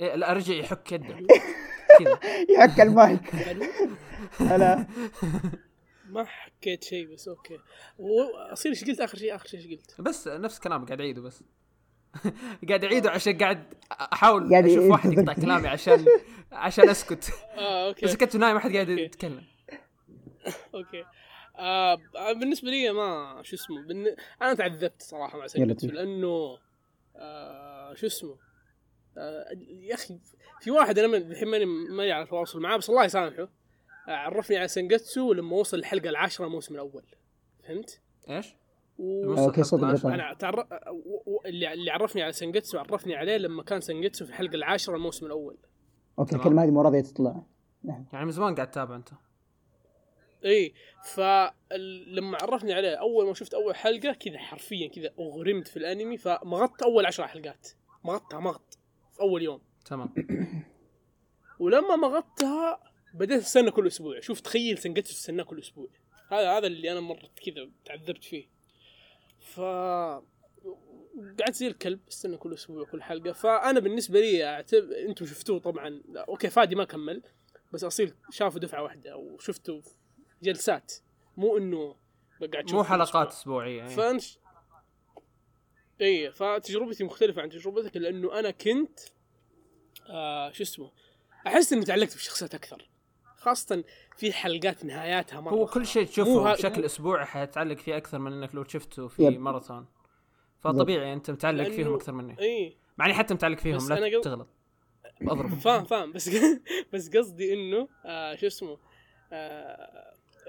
[0.00, 1.16] إيه لا أرجع يحك يده.
[1.98, 2.18] كذا.
[2.50, 3.34] يحك المايك.
[4.50, 4.86] هلا.
[6.08, 7.58] ما حكيت شيء بس أوكي.
[7.98, 11.22] و- أصير إيش قلت؟ آخر شيء آخر شيء إيش قلت؟ بس نفس كلام قاعد أعيده
[11.22, 11.42] بس.
[12.68, 15.12] قاعد أعيده عشان قاعد أحاول أشوف واحد.
[15.12, 16.04] يقطع كلامي عشان
[16.52, 17.30] عشان أسكت.
[17.56, 18.08] آه okay.
[18.08, 18.88] سكت ونايم ما حد قاعد.
[18.88, 19.42] يتكلم.
[20.74, 21.04] okay.
[21.58, 21.98] آه
[22.40, 24.16] بالنسبة لي ما شو اسمه بالن...
[24.42, 25.90] أنا تعذبت صراحة مع لطيف.
[25.92, 26.58] لأنه
[27.16, 28.36] آه شو اسمه؟
[29.18, 30.18] آه يا أخي
[30.60, 33.48] في واحد أنا من- الحين ماني ماني على تواصل معاه بس الله يسامحه.
[34.06, 37.04] عرفني على سنجتسو لما وصل الحلقة العاشرة الموسم الأول.
[37.64, 38.54] فهمت؟ إيش؟
[38.98, 39.34] و...
[39.34, 40.06] okay صدق.
[40.06, 40.60] أنا تعر...
[40.90, 44.96] و- و- اللي اللي عرفني على سنجتسو عرفني عليه لما كان سنجتسو في الحلقة العاشرة
[44.96, 45.56] الموسم الأول.
[46.18, 46.36] okay.
[46.36, 47.42] الكلمة هذه مو راضية تطلع.
[47.84, 49.08] يعني من زمان قاعد تتابع أنت.
[50.44, 50.74] إي
[51.14, 56.82] فلما عرفني عليه أول ما شفت أول حلقة كذا حرفيا كذا أغرمت في الأنمي فمغطت
[56.82, 57.68] أول عشر حلقات.
[58.04, 58.78] مغطتها مغط
[59.12, 59.60] في أول يوم.
[59.84, 60.14] تمام.
[61.58, 62.80] ولما مغطتها
[63.16, 65.88] بديت أستنى كل أسبوع شوف تخيل سنجتسو تستناه كل أسبوع.
[66.30, 68.48] هذا هذا اللي أنا مرت كذا تعذبت فيه.
[69.38, 69.60] ف
[71.40, 73.32] قعدت زي الكلب أستنى كل أسبوع كل حلقة.
[73.32, 76.02] فأنا بالنسبة لي اعتبر أنتم شفتوه طبعا.
[76.28, 77.22] okay فادي ما كمل
[77.72, 79.82] بس أصيل شافه دفعة واحدة وشفته
[80.42, 80.92] جلسات.
[81.36, 81.96] مو إنه
[82.52, 83.28] قاعد مو حلقات.
[83.28, 83.90] أسبوعية يعني.
[83.90, 84.38] فانش
[86.00, 89.00] اي فتجربتي مختلفة عن تجربتك لأنه أنا كنت
[90.08, 90.92] آه شو اسمه
[91.46, 92.88] أحس إني تعلقت بالشخصيات أكثر.
[93.36, 93.84] خاصة
[94.16, 98.32] في حلقات نهاياتها مرة هو كل شيء تشوفه ها- بشكل اسبوعي حيتعلق فيه أكثر من
[98.32, 99.40] إنك لو شفته في yep.
[99.40, 99.86] ماراثون.
[100.60, 102.36] فطبيعي أنت متعلق فيهم لأنه- أكثر مني.
[102.40, 102.76] إي.
[102.98, 104.48] مع اني حتى متعلق فيهم بس لا قل- تغلط.
[105.22, 106.12] اضرب فاهم فاهم.
[106.12, 106.30] بس
[106.92, 108.78] بس قصدي إنه آه شو اسمه
[109.32, 109.36] آه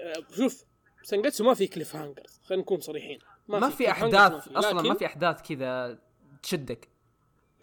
[0.00, 0.64] آه شوف
[1.02, 3.18] سنجتسو ما في cliff hangers خلينا نكون صريحين.
[3.48, 5.98] ما في cliff hangers أحداث ما أصلا لكن- ما في أحداث كذا
[6.42, 6.88] تشدك.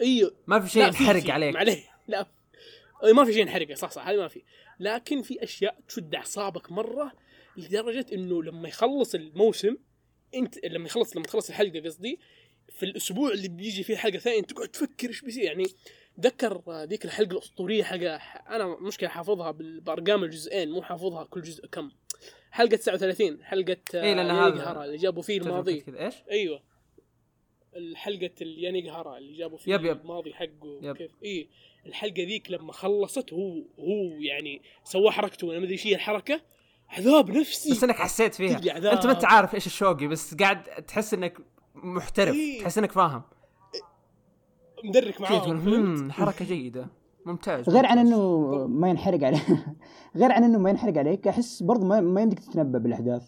[0.00, 0.32] إيوه.
[0.46, 1.54] ما في شيء في- ينحرق في، عليك.
[1.56, 2.26] معليه لا.
[3.04, 4.42] أي ما في شيء ينحرق صح صح هذه ما في.
[4.80, 7.12] لكن في أشياء تشد أعصابك مرة
[7.56, 9.76] لدرجة إنه لما يخلص الموسم
[10.34, 12.18] أنت لما يخلص لما تخلص الحلقة قصدي
[12.68, 15.42] في الأسبوع اللي بيجي فيه الحلقة ثانية أنت تقعد تفكر إيش بيصير.
[15.44, 15.64] يعني
[16.20, 18.16] ذكر ذيك الحلقة الأسطورية حقها
[18.56, 21.90] أنا مشكله حافظها بارقام الجزئين مو حافظها كل جزء كم.
[22.50, 25.84] حلقة 39 حلقة إيه، لأن يانيغ هذا اللي جابوا فيه الماضي.
[25.88, 26.62] إيش؟ أيوه.
[27.76, 30.00] الحلقة اليانيغ هارا اللي جابوا فيه يب يب.
[30.00, 30.96] الماضي حقه يب.
[30.96, 31.48] كيف اي
[31.86, 36.40] الحلقة ذيك لما خلصت هو هو يعني سوى حركته أنا ما أدري إيش هي الحركة
[36.88, 38.56] عذاب نفسي بس إنك حسيت فيها.
[38.92, 41.38] أنت ما أنت عارف إيش الشوقي بس قاعد تحس إنك
[41.74, 42.60] محترف إيه.
[42.60, 43.22] تحس إنك فاهم
[44.84, 46.88] مدرك معاهم؟ "هم، حركة جيدة
[47.26, 49.42] ممتاز غير عن ممتاز." إنه ما ينحرق عليك
[50.16, 53.22] غير عن إنه ما ينحرق عليك أحس برضو ما, ما يمديك تتنبأ بالأحداث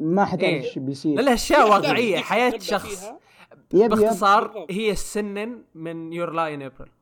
[0.00, 0.64] ما حتعرف إيه.
[0.64, 3.18] إيش بيصير لا لا اشياء واقعيه حياة شخص فيها.
[3.74, 4.72] يب يب باختصار بالضبط.
[4.72, 6.92] هي السنن من يور لاين ابريل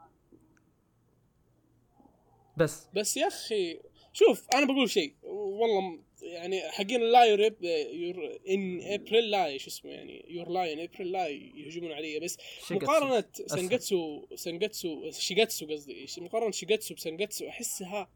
[2.56, 2.88] بس.
[2.94, 3.80] بس يا أخي
[4.12, 5.14] شوف أنا بقول شيء.
[5.22, 7.56] والله يعني حقين اللاير
[7.92, 12.20] يور ان ابريل لا شو اسمه يعني يور لاين ابريل لا يهجمون علي.
[12.20, 12.74] بس شيجاتسو.
[12.74, 16.06] مقارنة سنجتسو سنجتسو شيجاتسو قصدي.
[16.18, 18.10] مقارنة شيجاتسو بسنجتسو أحسها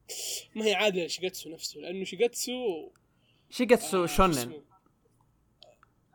[0.55, 2.91] ما هي عادلة لشيجاتسو نفسه لأنه شيجاتسو
[3.51, 4.63] شيجاتسو آه، شو شونن؟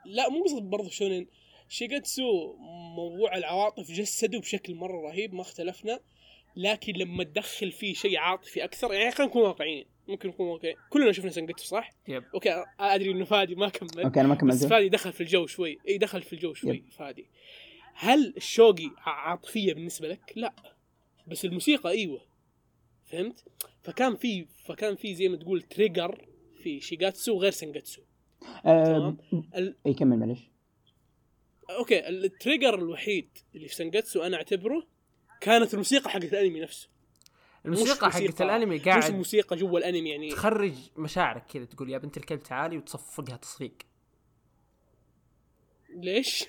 [0.06, 1.28] لا مو قصد برضه شونن.
[1.70, 2.56] شيجاتسو
[2.96, 6.00] موضوع العواطف جسده بشكل مرة رهيب ما اختلفنا.
[6.56, 9.86] لكن لما تدخل فيه شيء عاطفي أكثر يعني خلينا نكون واقعيين.
[10.08, 10.78] ممكن نكون واقعيين.
[10.90, 12.24] كلنا شفنا سنجتسو صح؟ yep.
[12.34, 14.04] okay أدري إنه فادي ما كمل.
[14.04, 15.78] okay أنا ما بس كملت فادي دخل في الجو شوي.
[15.88, 17.26] إي دخل في الجو شوي فادي.
[17.94, 20.54] هل الشوقي عاطفية بالنسبة لك؟ لا.
[21.28, 22.22] بس الموسيقى إيوه.
[23.06, 23.44] فهمت؟
[23.84, 26.26] فكان في فكان في زي ما تقول trigger
[26.64, 28.02] في شيجاتسو غير سنجاتسو
[28.66, 29.18] آه تمام.
[29.56, 30.40] ال- إي كمل معلش.
[31.70, 34.88] okay ال trigger الوحيد اللي في سنجاتسو أنا أعتبره
[35.42, 36.90] كانت الموسيقى حقت الأنمي نفسه
[37.66, 41.98] الموسيقى مش حقت الأنمي مش قاعد الموسيقى جوا الأنمي يعني تخرج مشاعرك كذا تقول يا
[41.98, 43.78] بنت الكلب تعالي وتصفقها تصفيق
[45.90, 46.46] ليش؟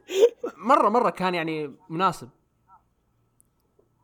[0.68, 2.30] مرة مرة كان يعني مناسب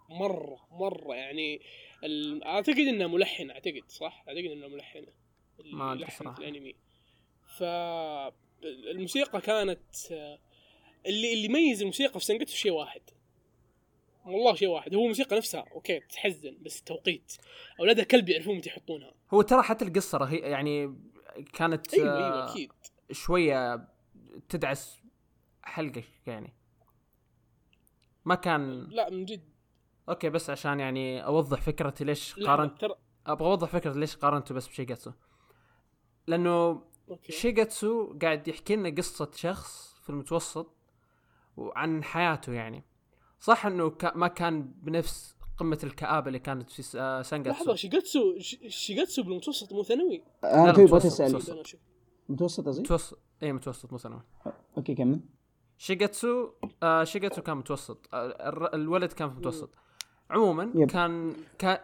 [0.08, 1.60] مرة مرة يعني
[2.04, 2.44] ال...
[2.44, 5.12] أعتقد انها ملحنه أعتقد صح؟ أعتقد انها ملحنه
[5.60, 5.92] اللي ما.
[6.38, 6.74] الأنمي
[7.58, 7.62] ف
[8.64, 9.96] الموسيقى كانت
[11.06, 13.00] اللي اللي يميز الموسيقى في سنجاتسو شيء واحد.
[14.26, 14.94] والله شيء واحد.
[14.94, 17.32] هو الموسيقى نفسها أوكي تحزن بس التوقيت
[17.80, 19.14] أولاد الكلب يعرفون متى يحطونها.
[19.34, 20.94] هو ترى حتى القصة رهي يعني
[21.52, 22.72] كانت أيوه آه، أيوه أكيد.
[23.12, 23.88] شوية
[24.48, 25.02] تدعس
[25.62, 26.54] حلقة يعني.
[28.24, 29.48] ما كان لا من جد.
[30.08, 32.94] okay بس عشان يعني أوضح فكرتي ليش قارنت ترى
[33.26, 35.12] أبغى أوضح فكره ليش قارنته بس بشيجاتسو.
[36.26, 36.82] لأنه
[37.30, 40.77] شيجاتسو قاعد يحكي لنا قصة شخص في المتوسط
[41.58, 42.84] وعن حياته يعني.
[43.40, 47.62] صح إنه كا- ما كان بنفس قمة الكآبة اللي كانت في س- آه، سانجاتسو.
[47.64, 51.26] لحظة شيجاتسو ش- شيجاتسو بالمتوسط مو ثانوي؟ أنا لا، توي متوسط، بتسال
[52.28, 52.66] متوسط.
[52.66, 53.18] قصدي؟ متوسط.
[53.42, 54.22] اي متوسط مو ثانوي.
[54.76, 55.20] okay كمل.
[55.78, 56.50] شيجاتسو
[56.82, 58.08] آه شيجاتسو كان متوسط.
[58.14, 59.70] آه الر- الولد كان في متوسط.
[60.30, 60.90] عموما yep.
[60.90, 61.78] كان كان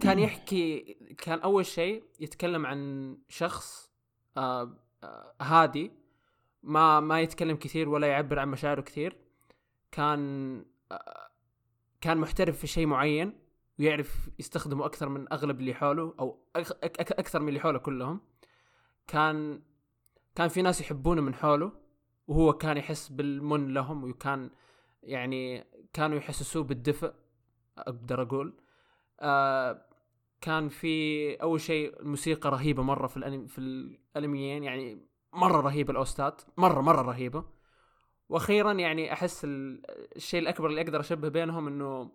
[0.00, 0.78] كان يحكي
[1.18, 3.90] كان أول شيء يتكلم عن شخص
[4.36, 5.90] آه آه هادي.
[6.62, 9.16] ما ما يتكلم كثير ولا يعبر عن مشاعره كثير.
[9.92, 11.28] كان آه
[12.00, 13.38] كان محترف في شيء معين
[13.78, 16.38] ويعرف يستخدمه أكثر من أغلب اللي حوله أو
[16.96, 18.20] أكثر من اللي حوله كلهم.
[19.06, 19.62] كان
[20.34, 21.72] كان في ناس يحبونه من حوله
[22.28, 24.50] وهو كان يحس بالمن لهم وكان
[25.02, 27.14] يعني كانوا يحسسوه بالدفء
[27.78, 28.54] أقدر أقول.
[29.20, 29.86] آه
[30.40, 36.42] كان في أول شيء الموسيقى رهيبة مرة في الانمي في الأنميين يعني مرة رهيبه الاوستات
[36.56, 37.44] مرة مرة رهيبة.
[38.28, 39.82] وأخيرا يعني أحس ال-
[40.16, 42.10] الشيء الأكبر اللي أقدر أشبه بينهم إنه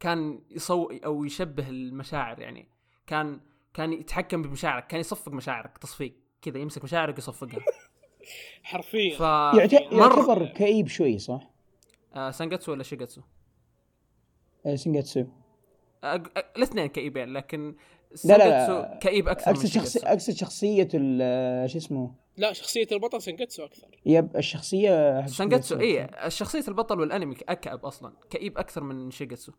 [0.00, 2.68] كان يصو أو يشبه المشاعر يعني.
[3.06, 3.40] كان
[3.74, 7.60] كان يتحكم بمشاعرك كان يصفق مشاعرك تصفيق كذا يمسك مشاعرك يصفقها.
[8.62, 9.16] حرفيا.
[9.16, 9.20] ف
[9.58, 11.50] يعت- يعتبر كئيب شوي صح؟
[12.14, 13.26] آه سانجاتسو ولا شيجاتسو؟ آه،.
[16.04, 16.22] أق...
[16.56, 17.74] الاثنين كئيبين لكن
[18.24, 18.98] لا، لا.
[19.02, 23.64] كئيب أكثر من اقصد شخص شيجاتسو أقصد شخصية ال- شو اسمه؟ لا شخصية البطل سنجتسو
[23.64, 23.88] أكثر.
[24.06, 25.80] yep الشخصية شينجاتسو.
[25.80, 29.52] اي شخصيه البطل والأنمي أكئب أصلا كئيب أكثر من شيجاتسو.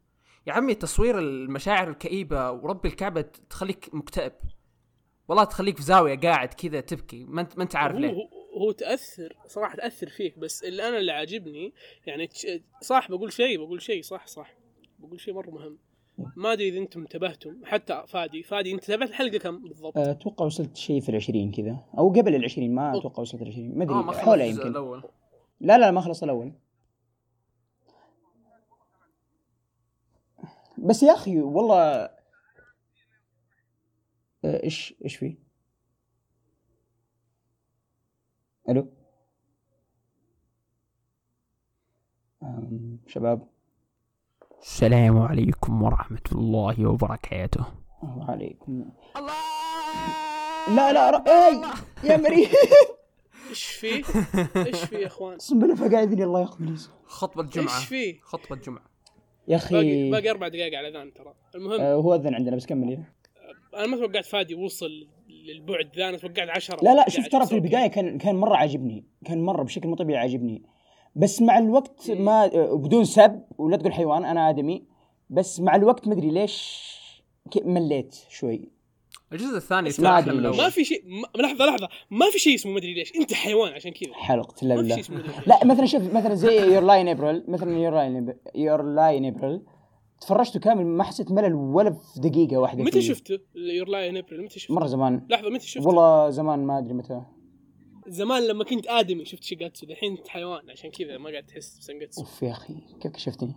[0.47, 4.33] يا عمي تصوير المشاعر الكئيبة ورب الكعبة تخليك مكتئب.
[5.27, 8.11] والله تخليك في زاوية قاعد كذا تبكي ما انت ما أنت عارف ليه.
[8.11, 8.29] هو,
[8.61, 11.73] هو تأثر صراحة تأثر فيك بس اللي أنا اللي عاجبني
[12.05, 12.29] يعني
[12.81, 14.53] صح بقول شيء بقول شيء صح صح.
[14.99, 15.77] بقول شيء مرة مهم.
[16.35, 20.45] ما أدري إذا أنتم انتبهتم حتى فادي فادي أنت تابعت الحلقة كم بالضبط؟ آه، أتوقع
[20.45, 22.97] وصلت شيء في العشرين كذا أو قبل العشرين ما.
[22.97, 25.03] أتوقع وصلت العشرين ما أدري حولها الجزء يمكن الأول
[25.59, 26.53] لا لا ما خلص الأول
[30.77, 32.09] بس يا أخي والله
[34.45, 35.37] آه، إيش إيش في؟
[38.69, 38.87] ألو
[43.07, 43.50] شباب
[44.61, 47.65] السلام عليكم ورحمة الله وبركاته.
[48.17, 48.85] وعليكم.
[50.75, 51.15] لا لا ر...
[51.15, 51.61] أي!
[52.03, 52.47] يا مريم!
[53.49, 54.03] إيش فيه؟
[54.55, 58.55] إيش فيه يا إخوان؟ أقسم بالله فقاعدني الله ياخذ لي خطبة جمعه إيش فيه؟ خطبة
[58.55, 58.83] جمعه
[59.47, 61.33] يا باقي أخي باقي أربع دقائق على الاذان ترى.
[61.55, 63.03] المهم آه، هو أذن عندنا بس كمل يا.
[63.75, 67.55] أنا ما توقعت فادي وصل للبعد ذا أنا توقعت 10 لا لا شوف ترى في
[67.55, 69.05] البداية كان كان مرة عاجبني.
[69.25, 70.61] كان مرة بشكل مو طبيعي عاجبني.
[71.15, 74.83] بس مع الوقت ما آه، بدون سب ولا تقول حيوان أنا آدمي
[75.29, 76.81] بس مع الوقت ما أدري ليش
[77.65, 78.69] مليت شوي
[79.33, 80.59] الجزء الثاني ما ليش.
[80.59, 83.91] ما في شيء ما- لحظة لحظة ما في شيء اسمه مدري ليش أنت حيوان عشان
[83.91, 85.11] كذا حلقة لا ما ليش.
[85.47, 89.08] لا مثلا شوف مثلا زي Your Lie in April مثلا Your Lie in Your Lie
[89.08, 89.61] in April
[90.21, 93.01] تفرجته كامل ما حسيت ملل ولا في دقيقة واحدة متى.
[93.01, 96.77] شفته؟ Your Lie in April متى شفته؟ مرة زمان لحظة متى شفته؟ والله زمان ما
[96.79, 97.21] أدري متى
[98.07, 102.21] زمان لما كنت آدمي شفت شيجاتسو الحين انت حيوان عشان كذا ما قاعد تحس بسنجاتسو.
[102.21, 103.55] أوف يا أخي كيف كشفتني؟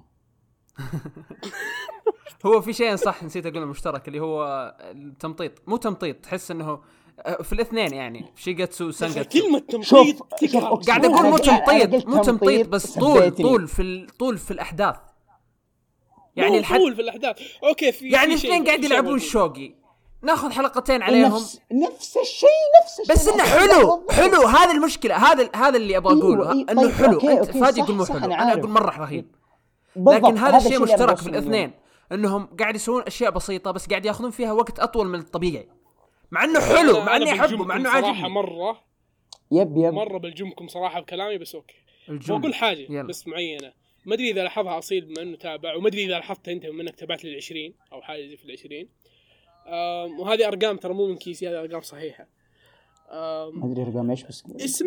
[2.47, 4.45] هو في شيء صح نسيت أقول مشترك اللي هو
[4.81, 5.53] التمطيط.
[5.69, 6.81] مو تمطيط تحس إنه
[7.19, 10.23] آه، في الاثنين يعني في شيجاتسو وسانجاتسو كلمة تمطيط
[10.87, 13.31] قاعد أقول مو تمطيط مو تمطيط بس طول.
[13.31, 14.97] طول في ال- طول في الأحداث.
[16.37, 17.37] يعني الحد طول في الأحداث.
[17.65, 19.19] okay في يعني الاثنين قاعد يلعبون.
[19.19, 19.75] شوقي
[20.25, 21.35] ناخذ حلقتين عليهم.
[21.35, 22.49] نفس نفس الشيء
[22.83, 23.15] نفس الشيء.
[23.17, 24.49] بس إنه حلو حلو.
[24.49, 26.53] هذه المشكلة هذا هذا اللي أبغى أيوة، أقوله.
[26.53, 27.13] أيوة، إنه طيب، حلو.
[27.13, 28.25] okay، انت okay، فادي يقول مو حلو.
[28.25, 28.53] أنا.
[28.53, 29.35] أقول مرة رهيب.
[29.97, 31.29] لكن هذا الشيء مشترك في.
[31.29, 31.73] الاثنين.
[32.13, 35.69] إنهم قاعد يسوون أشياء بسيطة بس قاعد ياخذون فيها وقت أطول من الطبيعي.
[36.31, 38.29] مع إنه حلو مع إني أحبه مع إنه عاجبني.
[38.29, 38.81] مرة
[39.51, 39.95] yep yep.
[39.95, 41.77] مرة بلجمكم صراحة بكلامي بس okay.
[42.09, 43.03] بقول حاجة يلا.
[43.03, 43.73] بس معينة.
[44.07, 46.95] ما أدري إذا لاحظها أصيل بما إنه تابع وما أدري إذا لاحظتها أنت بما إنك
[46.95, 48.89] تابعت للعشرين أو حاجة زي في العشرين.
[48.89, 48.89] آم،
[50.19, 52.27] وهذه أرقام ترى مو من كيسي هذه أرقام صحيحة.
[53.11, 54.87] آم، ما أدري رقم إيش بس اسم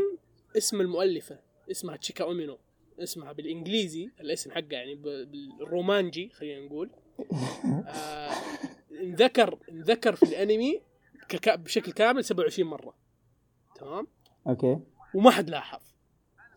[0.57, 1.39] اسم المؤلفة.
[1.71, 2.57] اسمها تشيكا أومينو.
[2.99, 6.89] اسمها بالإنجليزي الاسم حقها يعني بالرومانجي خلينا نقول.
[7.87, 8.31] آه
[9.01, 10.81] انذكر انذكر في الأنمي
[11.47, 12.93] بشكل كامل 27 مرة.
[13.75, 14.07] تمام؟
[14.47, 14.79] okay.
[15.15, 15.81] وما حد لاحظ.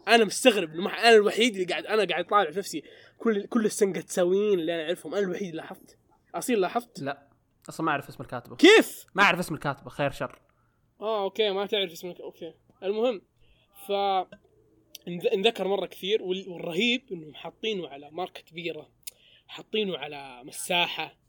[0.09, 2.83] أنا مستغرب إنه أنا الوحيد اللي قاعد أنا قاعد طالع في نفسي
[3.19, 5.99] كل كل السنجتساويين اللي أنا أعرفهم أنا الوحيد اللي لاحظت.
[6.35, 7.30] أصيل لاحظت؟ لا.
[7.71, 8.57] أصلا ما أعرف اسم الكاتبة.
[8.57, 10.39] كيف؟ ما أعرف اسم الكاتبة خير شر.
[11.01, 12.55] آه okay ما تعرف اسمك okay.
[12.83, 13.23] المهم
[13.87, 13.93] ف
[15.09, 18.89] انذ- انذكر مرة كثير وال- والرهيب إنهم حاطينه على ماركه كبيرة
[19.47, 21.21] حاطينه على مساحة.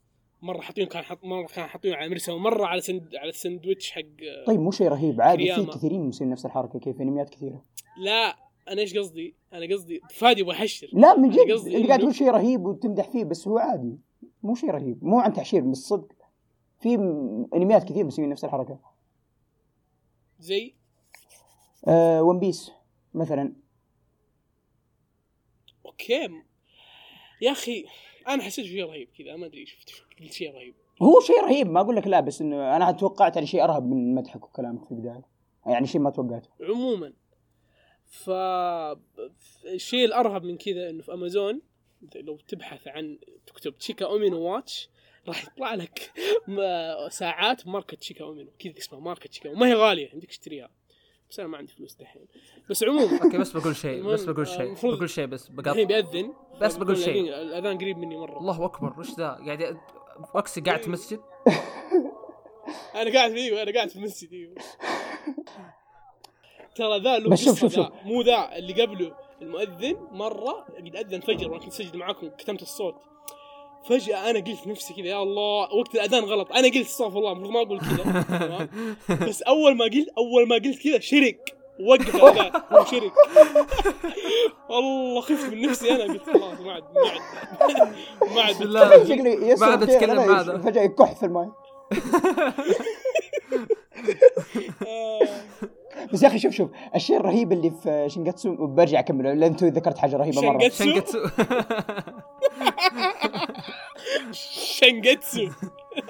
[0.42, 4.00] مرة حاطينه كان حط مرة كان حاطينه على مرسى ومره على سند على السندويتش حق
[4.46, 5.64] طيب مو شيء رهيب عادي في.
[5.66, 7.64] كثيرين مسوين نفس الحركة كيف؟ انميات كثيرة.
[8.04, 8.36] لا
[8.68, 10.88] أنا إيش قصدي؟ أنا قصدي فادي يبغى يحشر.
[10.92, 13.98] لا من جد قصدي أنت قاعد تقول شيء رهيب وتمدح فيه بس هو عادي.
[14.42, 16.12] مو شيء رهيب مو عن تحشير بس صدق
[16.82, 16.94] في
[17.54, 18.78] أنميات كثير مسوين نفس الحركة.
[20.38, 20.74] زي؟
[21.88, 22.72] آه One Piece
[23.14, 23.52] مثلا.
[25.86, 26.28] okay.
[27.42, 27.84] يا أخي
[28.28, 29.90] أنا حسيت شيء رهيب كذا ما أدري شفت
[30.20, 30.74] قلت شيء رهيب.
[31.02, 34.14] هو شيء رهيب ما أقول لك لا بس إنه أنا توقعت يعني شيء أرهب من
[34.14, 35.26] مدحك وكلامك في البداية.
[35.66, 36.48] يعني شيء ما توقعته.
[36.60, 37.12] عموما.
[38.06, 38.30] ف
[39.64, 41.62] الشيء الأرهب من كذا إنه في أمازون
[42.16, 44.90] لو تبحث عن تكتب تشيكا اومينو واتش
[45.28, 46.12] راح يطلع لك
[46.48, 50.70] ما- ساعات ماركة تشيكا اومينو كذا اسمها ماركة تشيكا وما هي غالية عندك تشتريها
[51.30, 52.22] بس أنا ما عندي فلوس دحين.
[52.70, 56.32] بس عموما okay بس بقول شيء بس بقول شيء بقول شيء بس الحين بقاطع بيأذن.
[56.60, 57.20] بس بقول شيء.
[57.20, 58.38] الأذان قريب مني مرة.
[58.38, 59.76] الله أكبر وش ذا؟ قاعد ي-
[60.34, 61.20] وكسي قاعد في مسجد؟
[62.94, 64.54] أنا قاعد أيوه أنا قاعد في المسجد أيوه.
[66.74, 67.84] ترى ذا له بس شوف- شوف- شوف.
[67.86, 72.62] ذا، مو ذا اللي قبله المؤذن مرة قد اذن فجر وأنا كنت اسجل معاكم كتمت
[72.62, 72.94] الصوت.
[73.88, 76.52] فجأة أنا قلت نفسي كذا يا الله وقت الأذان غلط.
[76.52, 78.22] أنا قلت استغفر الله المفروض ما أقول كذا.
[78.22, 78.68] تمام؟
[79.28, 81.54] بس أول ما قلت أول ما قلت كذا شرك.
[81.80, 83.12] وقف الأذان هو شرك.
[84.70, 88.96] والله خفت من نفسي أنا قلت خلاص ما عاد ما عاد ما عاد.
[89.60, 89.84] ما عاد.
[90.26, 90.58] مع هذا.
[90.58, 91.48] فجأة يكح في المايك.
[96.12, 99.98] بس يا أخي شوف شوف الشيء الرهيب اللي في شنجاتسو برجع أكمله لأن انت ذكرت
[99.98, 100.68] حاجة رهيبة مرة.
[100.68, 101.18] شنجاتسو
[104.30, 105.48] شنجتسو.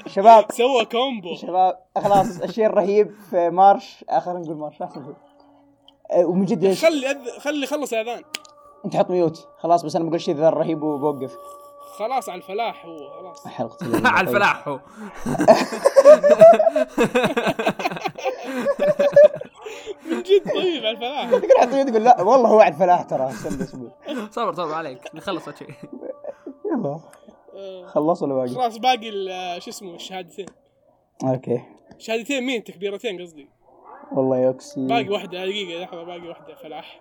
[0.06, 0.44] شباب.
[0.52, 1.34] سوى combo.
[1.36, 5.14] شباب خلاص الشيء الرهيب في مارش آخر نقول مارش احسن شيء
[6.10, 7.38] أه، ومن جد؟ خلي أذ...
[7.38, 8.22] خلي خلص الاذان
[8.84, 9.48] انت حط mute.
[9.58, 11.36] خلاص بس أنا بقول شيء ذا الرهيب وبوقف.
[11.98, 13.46] خلاص على الفلاح هو خلاص.
[13.56, 14.80] حلقتي على الفلاح هو.
[20.10, 21.30] من جد طيب على الفلاح.
[21.30, 23.90] تقدر حط mute تقول لا والله هو على الفلاح ترى استنى أسبوع
[24.30, 25.14] صبر صبر عليك.
[25.14, 25.68] نخلص هالشيء
[26.72, 27.00] يلا.
[27.54, 30.46] آه، خلص ولا باقي؟ خلاص باقي ال- شو اسمه الشهادتين.
[31.24, 31.60] okay.
[31.98, 33.48] شهادتين مين؟ تكبيرتين قصدي.
[34.12, 34.86] والله يوكسي.
[34.86, 37.00] باقي واحدة دقيقة لحظة باقي واحدة فلاح.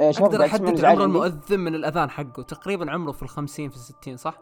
[0.00, 4.16] إيه، شباب أقدر أحدد عمر؟ المؤذن من الأذان حقه؟ تقريبا عمره في الخمسين في الستين
[4.16, 4.38] صح؟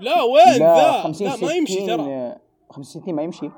[0.00, 1.02] لا وين؟ لا ذا.
[1.02, 1.96] 50 لا ما يمشي ترى.
[1.96, 2.34] 60
[2.70, 3.50] 50 60 ما يمشي.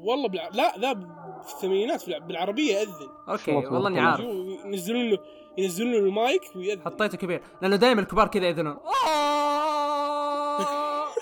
[0.00, 0.48] والله بالع...
[0.48, 0.94] لا ذا
[1.42, 4.06] في الثمانينات بالعربية ياذن أوكي والله إني شوف.
[4.06, 4.20] عارف.
[4.64, 5.18] ينزلون له؟
[5.58, 8.76] ينزلون له المايك ويأذن حطيته كبير لأنه دائما الكبار كذا يأذنون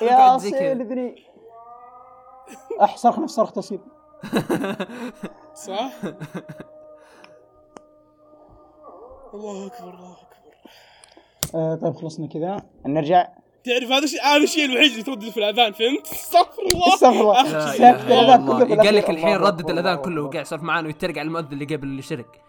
[0.03, 0.59] يا قاعد زي كذا.
[0.61, 1.25] سيدني
[2.83, 3.81] أح صرخ نفس صرخ تصير
[5.67, 5.91] صح؟
[9.35, 10.29] الله أكبر الله أكبر
[11.55, 13.29] آه طيب خلصنا كذا نرجع
[13.65, 18.77] تعرف هذا الشيء هذا الشيء الوحيد اللي تردد في الأذان فهمت؟ استغفر الله استغفر الله.
[18.85, 19.11] قال لك.
[19.11, 20.23] الحين ردد الأذان كله.
[20.23, 22.43] وقاعد يسولف معانا ويتريق على المؤذن اللي قبل اللي شرك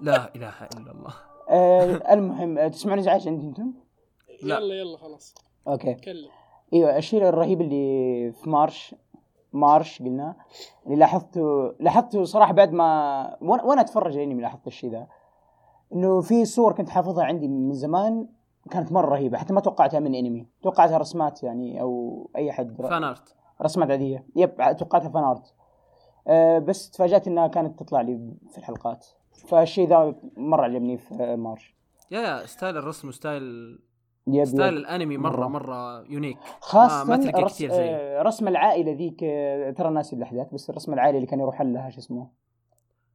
[0.00, 1.14] لا إله إلا الله.
[1.48, 3.72] آه المهم آه تسمعون ازعاج عندي أنتم؟
[4.42, 4.58] لا.
[4.58, 5.34] يلا يلا خلاص.
[5.68, 5.94] okay.
[5.94, 6.28] تكلم
[6.72, 8.94] أيوه الشيء الرهيب اللي في مارش
[9.52, 10.36] مارش قلنا
[10.86, 15.06] اللي لاحظته لاحظته صراحة بعد ما وأنا وأنا أتفرج الأنمي لاحظت الشيء ذا.
[15.92, 18.28] إنه في صور كنت حافظها عندي من زمان
[18.70, 20.46] كانت مرة رهيبة حتى ما توقعتها من أنمي.
[20.62, 24.26] توقعتها رسمات يعني أو أي حد fan art رسمات عادية.
[24.36, 25.54] yep توقعتها fan art
[26.28, 29.06] أه بس تفاجأت إنها كانت تطلع لي في الحلقات.
[29.48, 31.74] فالشيء ذا مرة عجبني في مارش.
[32.10, 33.78] يا يا style الرسم و style
[34.26, 34.76] yep style.
[34.76, 35.48] الأنمي مرة مرة.
[35.48, 37.54] مرة unique خاصة ما, ما تلقى رس...
[37.54, 37.96] كثير زيه.
[37.96, 41.90] آه، رسم العائلة ذيك آه، ترى ناسي الأحداث بس الرسم العائلة اللي كان يروح لها
[41.90, 42.30] شو اسمه؟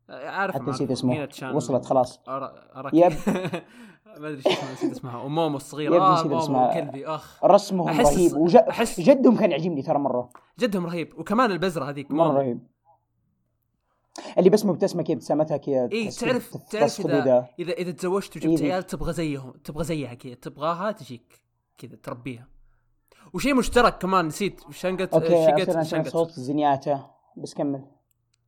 [0.10, 1.28] عارف حتى نسيت اسمه.
[1.54, 2.22] وصلت خلاص.
[2.28, 2.94] أراك.
[2.94, 3.12] يب.
[4.20, 5.22] ما أدري شو اسمها نسيت اسمها.
[5.24, 6.74] ومومو الصغيره يب، نسيت اسمها.
[6.74, 7.46] كلبي أخ.
[7.46, 8.34] رسمهم أحس- رهيب.
[8.38, 8.58] وج...
[8.58, 10.30] أحس- جدهم كان يعجبني ترى مرة.
[10.60, 11.14] جدهم رهيب.
[11.20, 12.12] وكمان البزرة هذيك.
[12.12, 12.60] مومو رهيب.
[14.38, 17.50] اللي بس مبتسمة كذا ابتسامتها كذا اي تعرف تعرف اذا.
[17.60, 18.72] اذا إذا تزوجت وجبت إيدي.
[18.72, 21.42] عيال تبغى زيهم تبغى زيها كذا تبغاها تجيك
[21.78, 22.48] كذا تربيها
[23.34, 27.86] وشيء مشترك كمان نسيت شنقت أوكي شقت شنقت صوت زنياتا بس كمل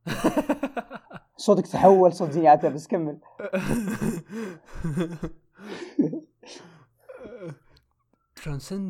[1.36, 3.18] صوتك تحول صوت زنياتا بس كمل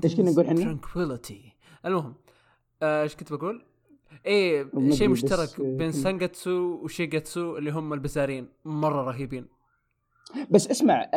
[0.05, 1.53] إيش كنا نقول إحنا؟ tranquility
[1.87, 2.15] المهم
[2.83, 3.65] آه، إيش كنت بقول؟
[4.27, 5.95] إيه شيء مشترك آه، بين كمل.
[5.95, 9.47] سانجاتسو وشيجاتسو اللي هم البزارين مرة رهيبين
[10.51, 11.11] بس اسمع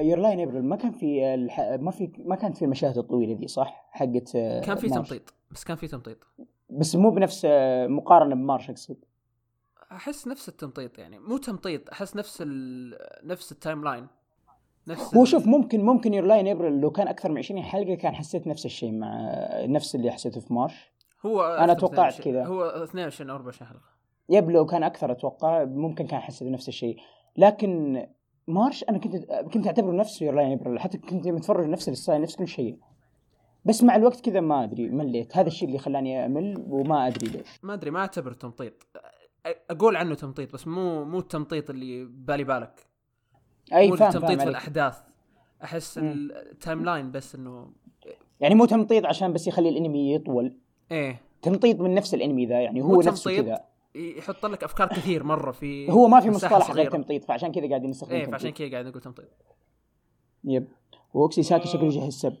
[0.00, 1.60] Your Lie in April ما كان في الح...
[1.60, 4.88] ما في ما كانت في المشاهد الطويلة دي صح؟ حقت آه، كان في.
[4.88, 6.26] تمطيط بس كان في تمطيط
[6.70, 8.96] بس مو بنفس آه، مقارنة بمارش أقصد
[9.92, 12.96] أحس نفس التمطيط يعني مو تمطيط أحس نفس ال...
[13.24, 14.06] نفس ال timeline
[14.88, 17.94] نفس هو شوف ممكن ممكن Your Lie in April لو كان أكثر من 20 حلقة
[17.94, 20.92] كان حسيت نفس الشيء مع آه، نفس اللي حسيته في March
[21.26, 22.44] هو أكثر توقعت 22 كذا.
[22.44, 23.90] هو 22 أو 24 حلقه
[24.28, 26.96] yep لو كان أكثر أتوقع ممكن كان حسيت نفس الشيء.
[27.36, 28.02] لكن
[28.48, 29.16] March أنا كنت
[29.54, 32.48] كنت أعتبره نفس Your Lie in April حتى كنت متفرج نفس ال style نفس كل
[32.48, 32.78] شيء.
[33.64, 35.36] بس مع الوقت كذا ما أدري مليت.
[35.36, 37.60] هذا الشيء اللي خلاني أمل وما أدري ليش.
[37.62, 38.86] ما أدري ما اعتبر تمطيط.
[39.70, 42.86] أقول عنه تمطيط بس مو مو التمطيط اللي بالي بالك.
[43.72, 44.48] أي مو فاهم التمطيط فاهم في.
[44.48, 44.98] الأحداث.
[45.64, 45.98] أحس.
[45.98, 47.72] ال timeline بس إنه
[48.40, 50.56] يعني مو تمطيط عشان بس يخلي الأنمي يطول.
[50.92, 53.44] إيه تمطيط من نفس الانمي ذا يعني هو نفسه تمطيط.
[53.44, 53.64] كذا
[53.94, 56.90] يحط لك أفكار كثير مرة في هو ما في مصطلح غير.
[56.90, 58.26] تمطيط فعشان كذا قاعدين نستخدم إيه.
[58.26, 59.28] فعشان كذا قاعد نقول تمطيط
[60.44, 60.68] yep
[61.14, 61.68] وأوكسي ساكي.
[61.68, 62.36] شكله يجهز سب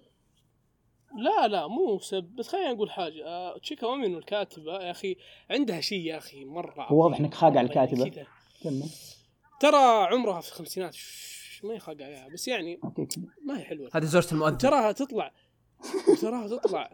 [1.18, 5.16] لا لا مو سب بس خلينا نقول حاجة آه تشيكا اومينو الكاتبة يا أخي
[5.50, 8.00] عندها شيء يا أخي مرة هو واضح إنك خاقع مرة الكاتبة.
[8.00, 8.28] يعني.
[8.62, 8.90] كمل
[9.60, 10.96] ترى عمرها في الخمسينات
[11.64, 12.80] ما هي خاقع عليها بس يعني
[13.44, 15.32] ما هي حلوة هذه زوجة المؤذن تراها تطلع
[16.20, 16.90] تراها تطلع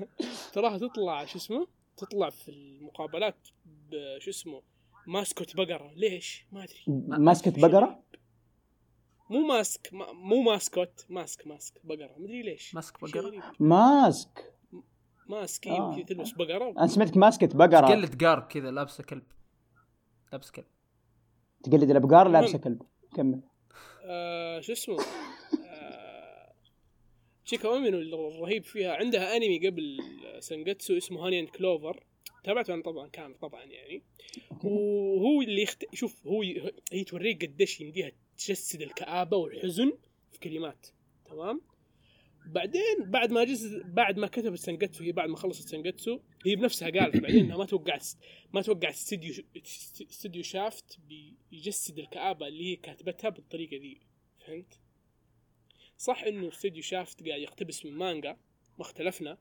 [0.54, 1.66] تراها تطلع شو اسمه؟
[1.96, 3.48] تطلع في المقابلات
[3.90, 4.62] بشو اسمه؟
[5.06, 5.92] mascot بقرة.
[5.96, 6.84] ليش؟ ما أدري.
[7.08, 8.02] ماسكة بقرة؟
[9.30, 11.06] مو ماسك ما مو ماسكوت.
[11.08, 11.80] ماسك ماسك.
[11.84, 12.14] بقرة.
[12.18, 12.74] مدري ليش.
[12.74, 13.42] ماسك بقرة.
[13.60, 14.54] ماسك.
[15.28, 15.74] ماسك آه.
[15.74, 16.70] أيوه كذا تلبس بقرة.
[16.70, 17.88] أنا سمعتك ماسكة بقرة.
[17.88, 19.26] تقلد قارب كذا لابسة كلب.
[20.32, 20.66] لابس كلب.
[21.62, 22.42] تقلد الأبقار المهم.
[22.42, 22.82] لابسة كلب.
[23.14, 23.40] كمل.
[24.04, 25.29] آه شو اسمه؟ آه
[27.50, 29.98] شيكا اومينو الرهيب فيها عندها انمي قبل
[30.38, 32.04] سانجاتسو اسمه هاني اند كلوفر
[32.44, 34.02] تابعته أنا طبعا كامل طبعا يعني.
[34.64, 35.94] وهو اللي يخت...
[35.94, 36.72] شوف هو ي...
[36.92, 39.92] هي توريك قديش يمديها تجسد الكآبة والحزن
[40.32, 40.86] في كلمات.
[41.30, 41.60] تمام؟
[42.46, 46.90] بعدين بعد ما جز بعد ما كتبت سانجاتسو هي بعد ما خلصت سانجاتسو هي بنفسها
[46.90, 48.06] قالت بعدين إنها ما توقعت
[48.52, 49.44] ما توقعت استديو
[50.10, 50.98] استديو شافت
[51.50, 54.00] بيجسد الكآبة اللي هي كاتبتها بالطريقة دي.
[54.46, 54.80] فهمت؟
[56.00, 58.30] صح إنه استديو شافت قاعد يقتبس من مانجا
[58.78, 59.38] ما اختلفنا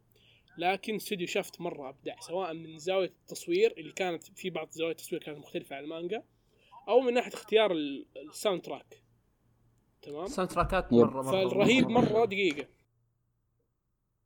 [0.58, 5.24] لكن استوديو Shaft مرة أبدع سواء من زاوية التصوير اللي كانت في بعض زوايا التصوير
[5.24, 6.24] كانت مختلفة عن المانجا
[6.88, 9.04] أو من ناحية اختيار ال- ال soundtrack
[10.02, 10.94] تمام؟ ال soundtrack ات.
[10.94, 12.68] مره مرة فالرهيب مرة دقيقة.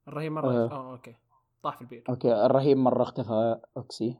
[0.08, 0.72] الرهيب مرة آه.
[0.72, 1.16] آه okay.
[1.64, 2.04] طاح في البير.
[2.10, 4.18] okay الرهيب مرة اختفى أوكسي.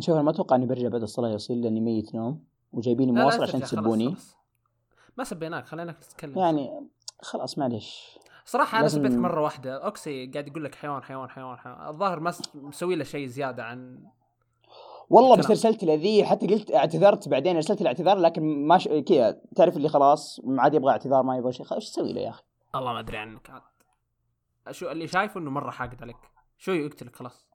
[0.00, 3.60] شوف أنا ما أتوقع إني برجع بعد الصلاة يصير لاني ميت نوم وجايبيني مواصل عشان
[3.60, 4.06] تسبوني.
[4.08, 4.37] خلاص.
[5.18, 6.88] ما سبيناك خليناك تتكلم يعني
[7.22, 8.18] خلاص معليش.
[8.44, 9.84] صراحة أنا لازم- سبيتك مرة واحدة.
[9.84, 11.86] أوكسي قاعد يقول لك حيوان حيوان حيوان حيوان.
[11.88, 14.04] الظاهر ما مسوي له شيء زيادة عن
[15.10, 15.46] والله بس.
[15.50, 18.88] ارسلت له ذي حتى قلت اعتذرت بعدين ارسلت له اعتذار لكن ما ش...
[18.88, 21.66] كذا تعرف اللي خلاص ما عاد يبغى اعتذار ما يبغى شيء.
[21.66, 22.42] خلاص إيش تسوي له يا أخي؟
[22.74, 23.62] الله ما أدري عنك عاد.
[24.70, 26.16] شو اللي شايفه إنه مرة حاقد عليك.
[26.58, 27.46] شو يقتلك؟ خلاص.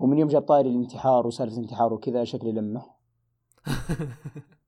[0.00, 2.82] ومن يوم جاب طاري الانتحار وسالفة الانتحار وكذا شكلي لمه.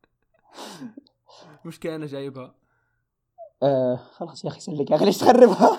[1.66, 2.54] مشكلة أنا جايبها.
[3.62, 5.78] آه خلاص يا أخي سلك يا أخي ليش تخربها؟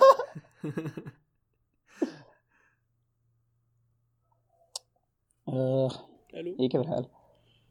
[5.48, 5.90] آه
[6.34, 7.06] ألو؟ إيه كيف الحال؟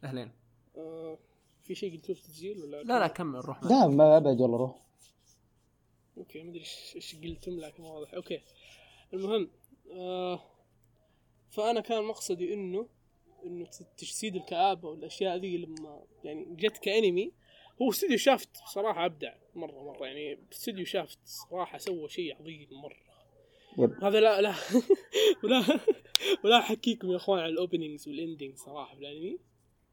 [0.03, 0.31] أهلين.
[0.77, 1.17] آه
[1.63, 4.75] في شيء قلتوه في التسجيل ولا لا لا كمل روح لا ما أبعد والله روح.
[6.17, 8.13] okay ما أدري إيش إيش قلتم لكن واضح.
[8.13, 8.41] okay.
[9.13, 9.49] المهم
[9.91, 10.39] آه
[11.49, 12.87] فأنا كان مقصدي إنه
[13.45, 13.65] انه
[13.97, 17.31] تجسيد الكآبة والأشياء ذي لما يعني جت كأنمي.
[17.81, 20.05] هو استوديو Shaft صراحة أبدع مرة مرة.
[20.05, 23.03] يعني استوديو Shaft صراحة سوى شيء عظيم مرة.
[23.77, 24.03] yep.
[24.03, 24.55] هذا لا لا
[25.43, 25.79] ولا
[26.43, 29.39] ولا أحكيكم يا أخوان على ال openings وال ending صراحة في الأنمي.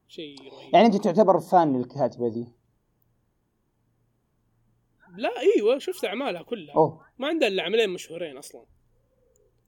[0.09, 0.75] شيء رهيب.
[0.75, 2.47] يعني أنت تعتبر fan للكاتبة ذي.
[5.17, 6.75] لا إيوه شفت أعمالها كلها.
[6.75, 7.07] أوه.
[7.19, 8.65] ما عندها إلا عملين مشهورين أصلا.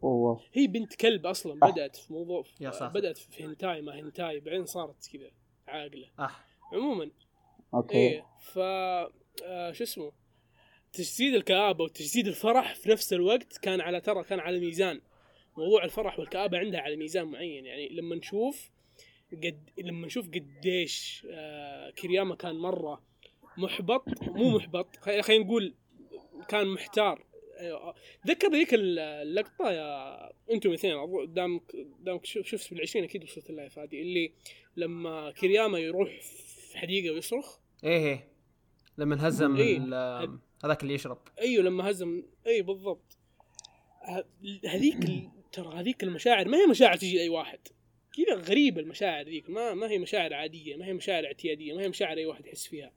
[0.02, 1.70] اوه هي بنت كلب أصلا آه.
[1.70, 2.86] بدأت في موضوع يا ساتر.
[2.88, 5.30] بدأت في هنتاي ما هنتاي بعدين صارت كذا
[5.68, 6.08] عاقلة.
[6.20, 6.46] أح.
[6.72, 7.10] عموما.
[7.74, 7.96] okay.
[7.96, 10.12] إيه ف آه شو اسمه؟
[10.92, 15.00] تجسيد الكآبة وتجسيد الفرح في نفس الوقت كان على ترى كان على ميزان.
[15.56, 17.66] موضوع الفرح والكآبة عندها على ميزان معين.
[17.66, 18.70] يعني لما نشوف
[19.32, 23.02] قد لما نشوف قديش آه كرياما كان مرة
[23.56, 25.74] محبط مو محبط خلينا نقول
[26.48, 27.24] كان محتار.
[27.70, 27.94] آه،
[28.26, 31.60] ذكر ذيك اللقطة يا أنتم الاثنين أظن
[32.00, 34.32] دامك شفت في العشرين أكيد وصلت لها يا فادي اللي
[34.76, 36.20] لما كرياما يروح
[36.70, 37.56] في حديقة ويصرخ.
[37.84, 38.28] إيه إيه.
[38.98, 39.78] لما هزم إيه.
[40.64, 41.18] هذاك اللي يشرب.
[41.40, 43.18] أيوه لما هزم اي بالضبط.
[44.68, 47.58] هذيك ال- ترى هذيك المشاعر ما هي مشاعر تجي لأي واحد.
[48.16, 51.88] كذا غريبة المشاعر ذيك ما ما هي مشاعر عادية ما هي مشاعر اعتيادية ما هي
[51.88, 52.92] مشاعر أي واحد يحس فيها.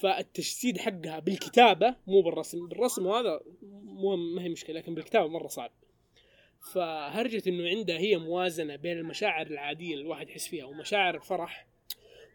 [0.00, 2.68] فالتجسيد حقها بالكتابة مو بالرسم.
[2.68, 3.40] بالرسم وهذا
[3.82, 5.70] مو ما هي مشكلة لكن بالكتابة مرة صعب.
[6.72, 11.66] فهرجة إنه عندها هي موازنة بين المشاعر العادية اللي الواحد يحس فيها ومشاعر الفرح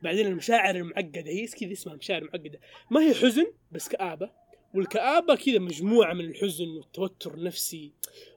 [0.04, 1.32] بعدين المشاعر المعقدة.
[1.32, 2.60] هي كذا اسمها؟ مشاعر معقدة.
[2.92, 4.30] ما هي حزن بس كآبة
[4.76, 7.92] والكآبة كذا مجموعة من الحزن والتوتر النفسي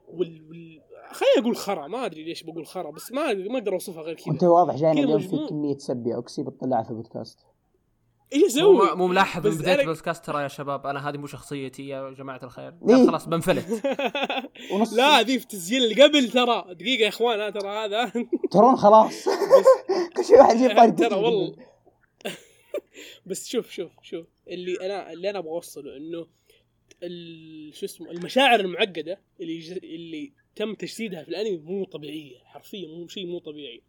[0.08, 0.80] وال, وال...
[1.10, 1.86] خليني أقول خرا.
[1.86, 4.48] ما أدري ليش بقول خرا بس ما ما أقدر أوصفها غير كذا.
[4.48, 5.20] واضح جاينا كذا اليوم.
[5.20, 7.38] في كمية سب يا اوكسي بتطلعها في البودكاست.
[8.32, 8.46] إيش مو,
[8.82, 12.40] أسوي؟ مو ملاحظ من أنا- البودكاست ترى يا شباب أنا هذه مو شخصيتي يا جماعة
[12.42, 12.68] الخير.
[12.88, 12.94] إيه.
[12.96, 13.66] لا خلاص بنفلت.
[14.72, 14.92] ونص.
[14.92, 16.64] لا ذي في التسجيل اللي قبل ترى.
[16.74, 18.12] دقيقة يا اخوان أنا ترى هذا.
[18.52, 19.24] ترون خلاص.
[20.16, 21.56] كل شيء واحد يجيب ترى والله.
[23.26, 24.26] بس شوف شوف شوف.
[24.48, 26.26] اللي أنا اللي أنا أبغى أوصله إنه
[27.02, 32.38] ال- شو اسمه المشاعر المعقدة اللي ج- اللي تم تجسيدها في الأنمي مو طبيعية.
[32.44, 33.82] حرفيا مو شيء مو طبيعي.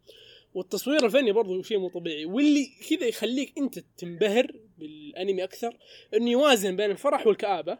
[0.54, 2.24] والتصوير الفني برضه شيء مو طبيعي.
[2.24, 5.78] واللي كذا يخليك انت تنبهر بالانمي أكثر
[6.14, 7.78] إنه يوازن بين الفرح والكآبة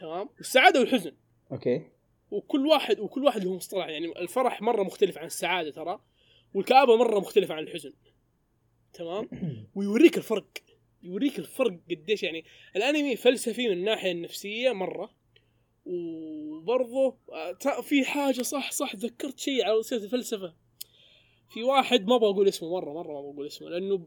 [0.00, 1.12] تمام؟ والسعادة والحزن.
[1.52, 1.82] أوكي.
[2.30, 6.00] وكل واحد وكل واحد له مصطلح يعني الفرح مرة مختلف عن السعادة ترى
[6.54, 7.92] والكآبة مرة مختلفة عن الحزن.
[8.92, 9.28] تمام؟
[9.74, 10.48] ويوريك الفرق
[11.02, 12.44] يوريك الفرق قديش يعني
[12.76, 15.10] الأنمي فلسفي من الناحية النفسية مرة.
[15.86, 20.54] وبرضه آه، في حاجة صح صح ذكرت شيء على سيرة الفلسفة.
[21.48, 24.06] في واحد ما بقول اسمه مرة مرة ما بقول اسمه لأنه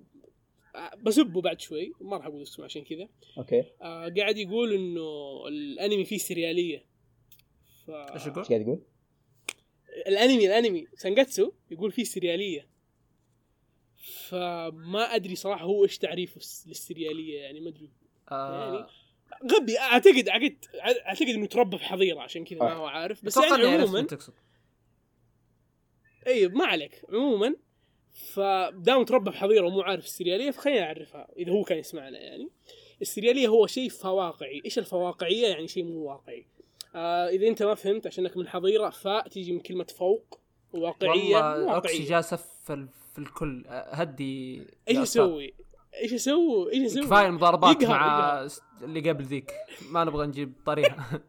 [1.04, 3.10] بسبه بعد شوي ما راح أقول اسمه عشان كذا.
[3.38, 3.64] أوكي.
[3.82, 5.02] آه قاعد يقول إنه
[5.48, 6.86] الأنمي فيه سريالية.
[7.86, 7.90] ف...
[7.90, 8.82] إيش يقول؟ إيش قاعد تقول؟
[10.08, 12.68] الأنمي الأنمي سانجاتسو يقول فيه سريالية.
[14.28, 17.90] فما أدري صراحة هو إيش تعريفه الس- للسريالية يعني ما أدري.
[18.32, 18.90] آه.
[19.52, 20.66] غبي أعتقد أعتقد
[21.08, 22.74] أعتقد إنه تربى في حظيرة عشان كذا ما.
[22.74, 23.26] هو عارف.
[23.26, 24.08] بس يعني عموما
[26.28, 27.56] إي ما عليك عموما
[28.34, 32.50] فدام تربى في حظيره ومو عارف السريالية فخلينا نعرفها إذا هو كان يسمعنا يعني
[33.02, 36.46] السريالية هو شيء فواقعي إيش الفواقعية يعني شيء مو واقعي
[36.96, 40.40] آه إذا أنت ما فهمت عشانك من حظيره فاء تيجي من كلمة فوق
[40.74, 44.98] واقعية والله اوكسي واقعيه جالس في في الكل آه، هدي إيش.
[44.98, 45.54] أسوي؟
[46.02, 48.06] إيش أسوي؟ إيش أسوي؟ كفاية المضاربات يقهر- مع
[48.42, 48.50] يقهر.
[48.82, 49.52] اللي قبل ذيك
[49.92, 50.96] ما نبغى نجيب طريقة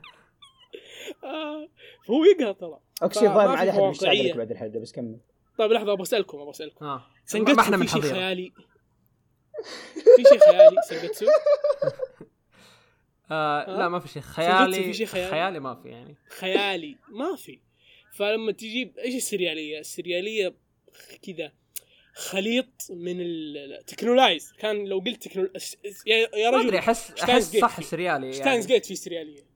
[1.25, 1.69] آه
[2.07, 2.79] فهو يقهر ترى
[3.09, 3.81] في ما عاد احد.
[3.81, 5.19] بيساعدك بعد الحلقة بس كمل.
[5.59, 6.85] طيب لحظة أبغى أسألكم أبغى أسألكم.
[6.85, 7.07] آه.
[7.27, 8.53] سنجتسو ما إحنا من في شيء خيالي؟
[10.17, 11.27] في شيء خيالي سنجتسو؟
[13.31, 14.23] آه؟ لا ما في شيء.
[14.23, 16.17] سنجتسو خيالي في شيء خيالي؟ خيالي ما في يعني.
[16.29, 17.61] خيالي ما في.
[18.13, 20.55] فلما تجيب إيش السريالية؟ السريالية
[21.23, 21.53] كذا
[22.15, 25.49] خليط من التكنولايز كان لو قلت تكنو...
[26.07, 29.52] يا يا ما رجل ادري احس أحس صح سريالي ستاينز يعني جيت في سريالية.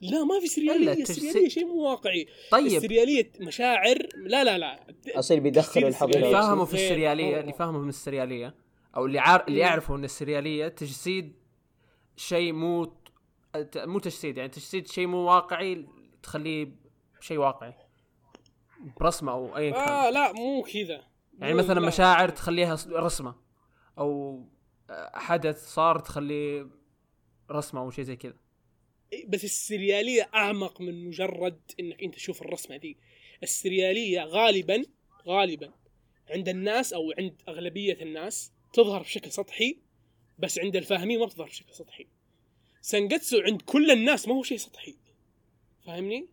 [0.00, 5.40] لا ما في سريالية السرياليه شيء مو واقعي طيب السريالية مشاعر لا لا لا اصيل
[5.40, 6.32] بيدخلوا تجسيد الحظيره اللي.
[6.32, 7.40] فاهمه في السريالية.
[7.40, 8.54] اللي فاهمه من السريالية
[8.96, 9.44] أو اللي عار...
[9.48, 9.66] اللي مم.
[9.66, 11.32] يعرفوا إن السريالية تجسيد
[12.16, 15.86] شيء مو ت- مو تجسيد يعني تجسيد شيء مو واقعي
[16.22, 16.68] تخليه
[17.20, 17.74] شيء واقعي
[19.00, 21.00] برسمه أو ايا كان آه لا مو كذا
[21.38, 21.86] يعني مثلا لا.
[21.86, 23.34] مشاعر تخليها رسمة
[23.98, 24.40] أو
[25.14, 26.66] حدث صار تخليه
[27.50, 28.34] رسمة أو شيء زي كذا
[29.26, 32.96] بس السريالية أعمق من مجرد إنك أنت تشوف الرسمة ذي.
[33.42, 34.84] السريالية غالبا
[35.26, 35.72] غالبا
[36.30, 39.78] عند الناس أو عند أغلبية الناس تظهر بشكل سطحي
[40.38, 42.06] بس عند الفاهمين ما بتظهر بشكل سطحي.
[42.80, 44.94] سانجاتسو عند كل الناس ما هو شيء سطحي.
[45.86, 46.28] فاهمني؟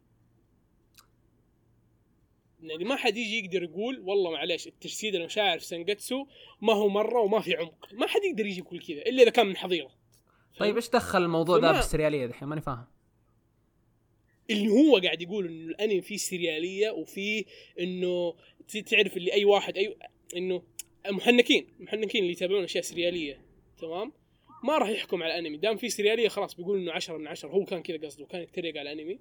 [2.62, 6.26] يعني ما حد يجي يقدر يقول والله معليش التجسيد المشاعر في سانجاتسو
[6.62, 7.94] ما هو مرة وما في عمق.
[7.94, 9.97] ما حد يقدر يجي يقول كذا إلا إذا كان من حظيره
[10.60, 12.86] طيب إيش دخل الموضوع ذا بالسريالية دحين؟ ماني فاهم.
[14.50, 17.46] اللي هو قاعد يقول إنه الأنمي فيه سريالية وفيه
[17.80, 18.34] إنه
[18.86, 19.98] تعرف اللي أي واحد اي
[20.36, 20.64] إنه
[21.06, 23.42] المحنكين المحنكين اللي يتابعون أشياء سريالية
[23.82, 24.12] تمام؟
[24.64, 25.58] ما راح يحكم على الأنمي.
[25.58, 28.78] دام في سريالية خلاص بيقول إنه 10 من 10 هو كان كذا قصده كان يتريق
[28.78, 29.20] على الأنمي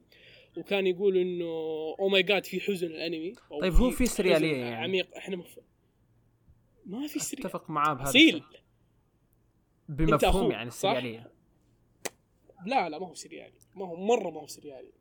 [0.57, 1.45] وكان يقول إنه
[2.01, 3.35] oh my God في حزن الأنمي.
[3.61, 4.75] طيب هو في حزن سريالية يعني.
[4.75, 5.17] عميق.
[5.17, 5.59] إحنا مف...
[6.87, 7.47] ما في سريالية.
[7.47, 8.43] أتفق معاه بهذا الشيء.
[9.89, 11.31] بمفهوم يعني؟ السريالية.
[12.67, 14.93] لا لا ما هو سريالي ما هو مرة ما هو سريالي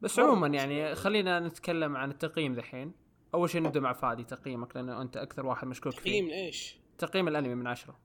[0.00, 0.94] بس عموما مو يعني.
[0.94, 2.92] خلينا نتكلم عن التقييم ذحين
[3.34, 6.00] أول شيء نبدأ مع فادي تقييمك لأنه أنت أكثر واحد مشكوك فيه.
[6.00, 7.98] تقييم إيش؟ تقييم الأنمي من عشرة.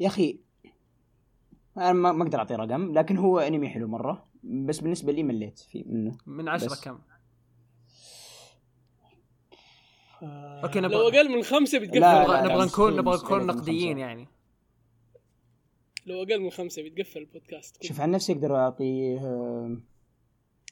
[0.00, 0.40] يا أخي
[1.76, 4.26] أنا ما ما أقدر أعطي رقم لكن هو أنمي حلو مرة.
[4.42, 6.18] بس بالنسبة لي مليت فيه منه.
[6.26, 6.84] من عشرة بس.
[6.84, 6.98] كم؟
[10.22, 12.44] أوكي لو نبغى أقل من خمسة بتقفل.
[12.44, 14.00] نبغى نكون نبغى نكون نقديين خمسة.
[14.00, 14.28] يعني.
[16.10, 19.76] لو أقل من خمسة بيتقفل البودكاست شوف عن نفسي أقدر اعطيه آه،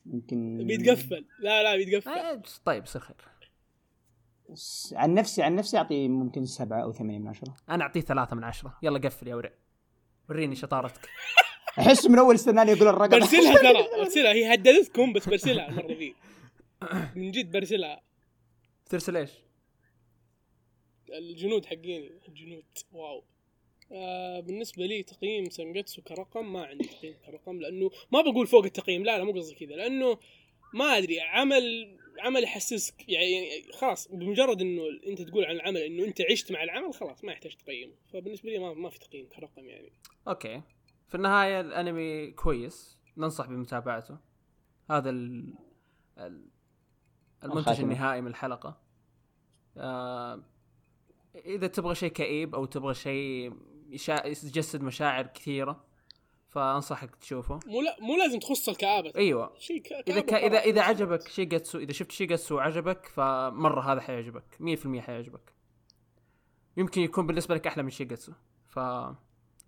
[0.06, 1.26] يمكن بيتقفل.
[1.40, 2.10] لا لا بيتقفل.
[2.10, 3.16] آه، طيب يصير خير
[4.92, 7.56] عن نفسي عن نفسي اعطيه ممكن سبعة أو ثمانية من عشرة.
[7.68, 8.78] أنا أعطيه ثلاثة من عشرة.
[8.82, 9.52] يلا قفل يا ورع.
[10.30, 11.08] وريني شطارتك.
[11.78, 13.18] أحس من أول استناني أقول الرقم.
[13.18, 14.32] برسلها ترى برسلها.
[14.32, 16.14] هي هددتكم بس برسلها المرة ذي.
[17.16, 18.00] من جد برسلها.
[18.86, 19.30] ترسل إيش؟
[21.12, 22.10] الجنود حقيني.
[22.28, 22.64] الجنود.
[22.92, 23.24] wow.
[23.92, 29.04] آه بالنسبة لي تقييم سانجاتسو كرقم ما عندي تقييم كرقم لأنه ما بقول فوق التقييم
[29.04, 30.18] لا لا مو قصدي كذا لأنه
[30.74, 36.20] ما أدري عمل عمل يحسسك يعني خلاص بمجرد إنه أنت تقول عن العمل إنه أنت
[36.30, 39.92] عشت مع العمل خلاص ما يحتاج تقيمه فبالنسبة لي ما, ما في تقييم كرقم يعني.
[40.28, 40.62] okay.
[41.08, 44.18] في النهاية الأنمي كويس ننصح بمتابعته.
[44.90, 45.54] هذا ال...
[46.18, 46.48] ال...
[47.44, 47.84] المنتج الخاتمة.
[47.84, 48.80] النهائي من الحلقة.
[49.76, 50.44] آه...
[51.34, 53.52] إذا تبغى شيء كئيب أو تبغى شيء
[53.88, 54.26] يشا...
[54.26, 55.84] يجسد مشاعر كثيرة
[56.48, 57.60] فأنصحك تشوفه.
[57.66, 59.12] مو لا مو لازم تخص الكآبة.
[59.16, 59.54] أيوه.
[59.58, 60.44] شيء ك- إذا كآبة ك...
[60.44, 60.58] إذا.
[60.58, 65.52] إذا عجبك شيجاتسو إذا شفت شيجاتسو وعجبك فمرة هذا حيعجبك 100% حيعجبك.
[66.76, 68.32] يمكن يكون بالنسبة لك أحلى من شيجاتسو
[68.66, 68.78] ف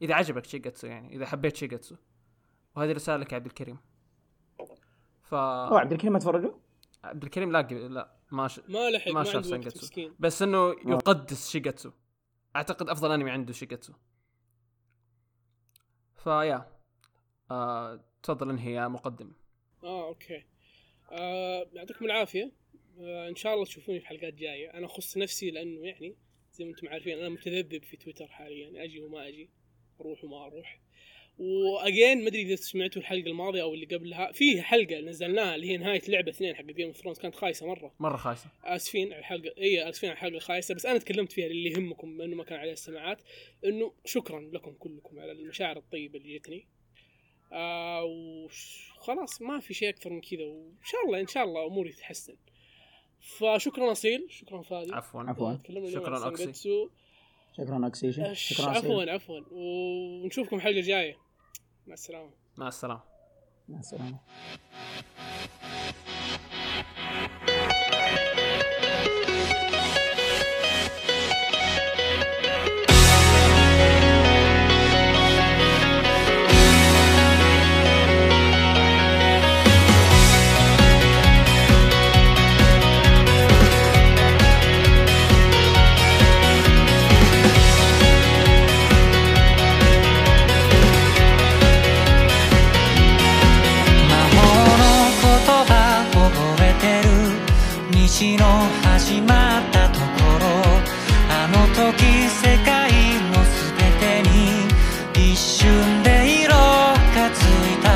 [0.03, 1.97] إذا عجبك شيجاتسو يعني إذا حبيت شيجاتسو
[2.77, 3.79] وهذه رسالة لك يا عبد الكريم.
[5.23, 6.53] ف أوه عبد الكريم ما تفرجوا؟
[7.05, 8.61] عبد الكريم لا لا ما ش...
[8.69, 10.11] ما لحق ما ما, شاف سانجاتسو.
[10.19, 11.91] بس إنه يقدس شيجاتسو
[12.57, 13.93] أعتقد أفضل أنمي عنده شيجاتسو
[16.25, 16.67] فيا
[17.51, 18.01] آه...
[18.23, 19.33] تفضل انهي يا مقدم.
[19.83, 20.45] آه okay.
[21.13, 22.53] آه يعطيكم العافية.
[23.01, 26.17] آه إن شاء الله تشوفوني في حلقات جاية أنا أخص نفسي لأنه يعني
[26.53, 28.85] زي ما أنتم عارفين أنا متذبذب في تويتر حاليا.
[28.85, 29.51] أجي وما أجي.
[30.01, 30.81] أروح وما أروح.
[31.41, 35.77] وأجين ما أدري إذا سمعتوا الحلقة الماضية أو اللي قبلها في حلقة نزلناها اللي هي
[35.77, 37.95] نهاية لعبة اثنين حق Game of Thrones كانت خايسة مرة.
[38.01, 38.47] مرة خايسة.
[38.65, 42.37] آسفين على الحلقة إي آسفين على الحلقة الخايسة بس أنا تكلمت فيها اللي يهمكم إنه
[42.37, 43.23] ما كان عليها السماعات
[43.65, 46.67] إنه شكرا لكم كلكم على المشاعر الطيبة اللي جتني.
[47.53, 51.93] آه وخلاص ما في شيء أكثر من كذا وإن شاء الله إن شاء الله أموري
[51.93, 52.37] تتحسن.
[53.21, 54.93] فشكرا أصيل شكرا فادي.
[54.93, 55.23] عفوا.
[55.23, 55.57] عفوا.
[55.91, 56.19] شكراً.
[56.19, 56.89] سانجاتسو.
[57.57, 59.41] شكرا اكسيشن شكرا عفوا عفوا عفوا.
[59.51, 61.30] ونشوفكم الحلقة الجاية.
[61.91, 62.31] مع السلامة.
[62.59, 63.01] مع السلامة.
[63.69, 64.19] مع السلامة.
[98.21, 98.45] の
[98.83, 100.05] 始まったとこ
[100.39, 100.47] ろ
[101.31, 102.93] あの時世界
[103.33, 107.89] の全てに一瞬で色がついた。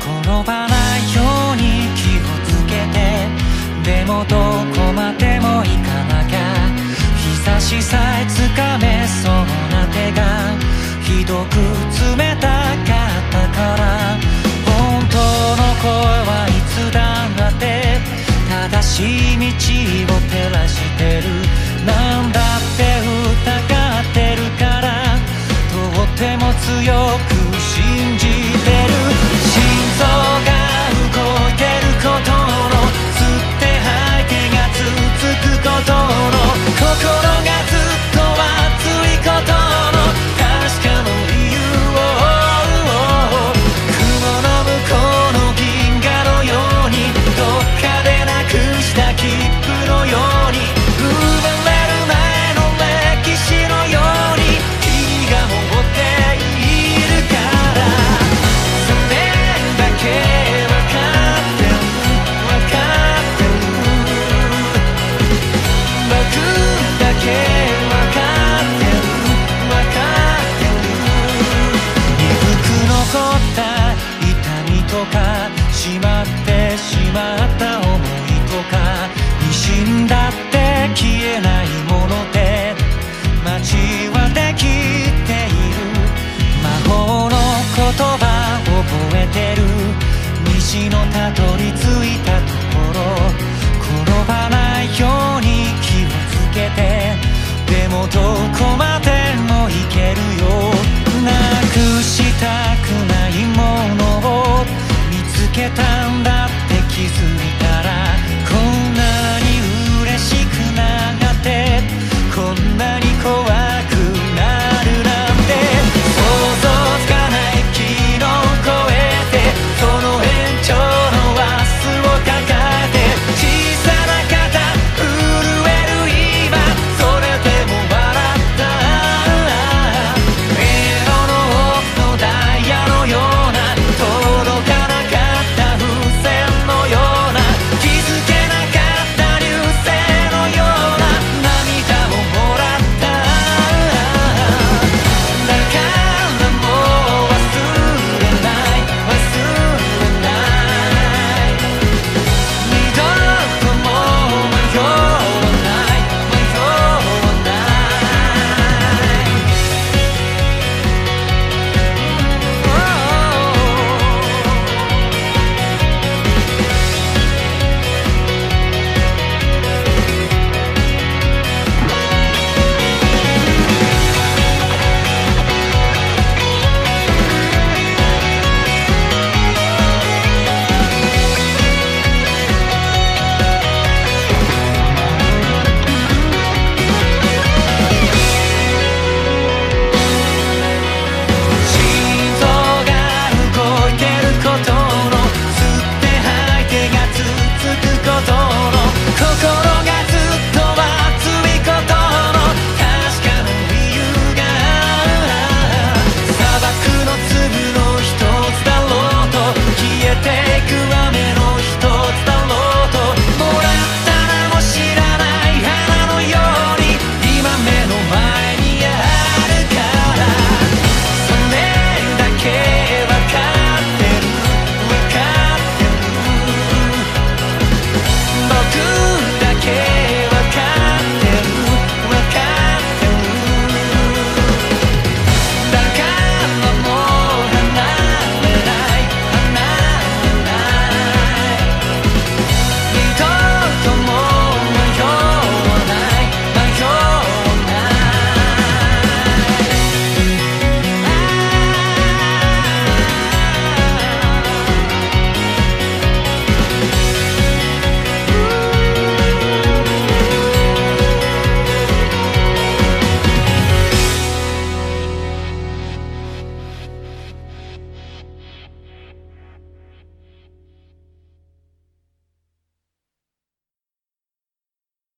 [0.00, 1.20] この場ないよ
[1.52, 2.96] うに気をつけて
[3.84, 4.36] でもど
[4.74, 6.38] こまでも行かなきゃ。
[7.18, 9.32] 日差しさえつかめそう
[9.70, 10.56] な手が
[11.02, 11.56] ひどく
[18.88, 19.44] しい道
[20.14, 21.28] を照らしてる。
[21.84, 24.86] なんだって疑ってるから
[25.70, 25.76] と
[26.16, 28.27] ても強く信じ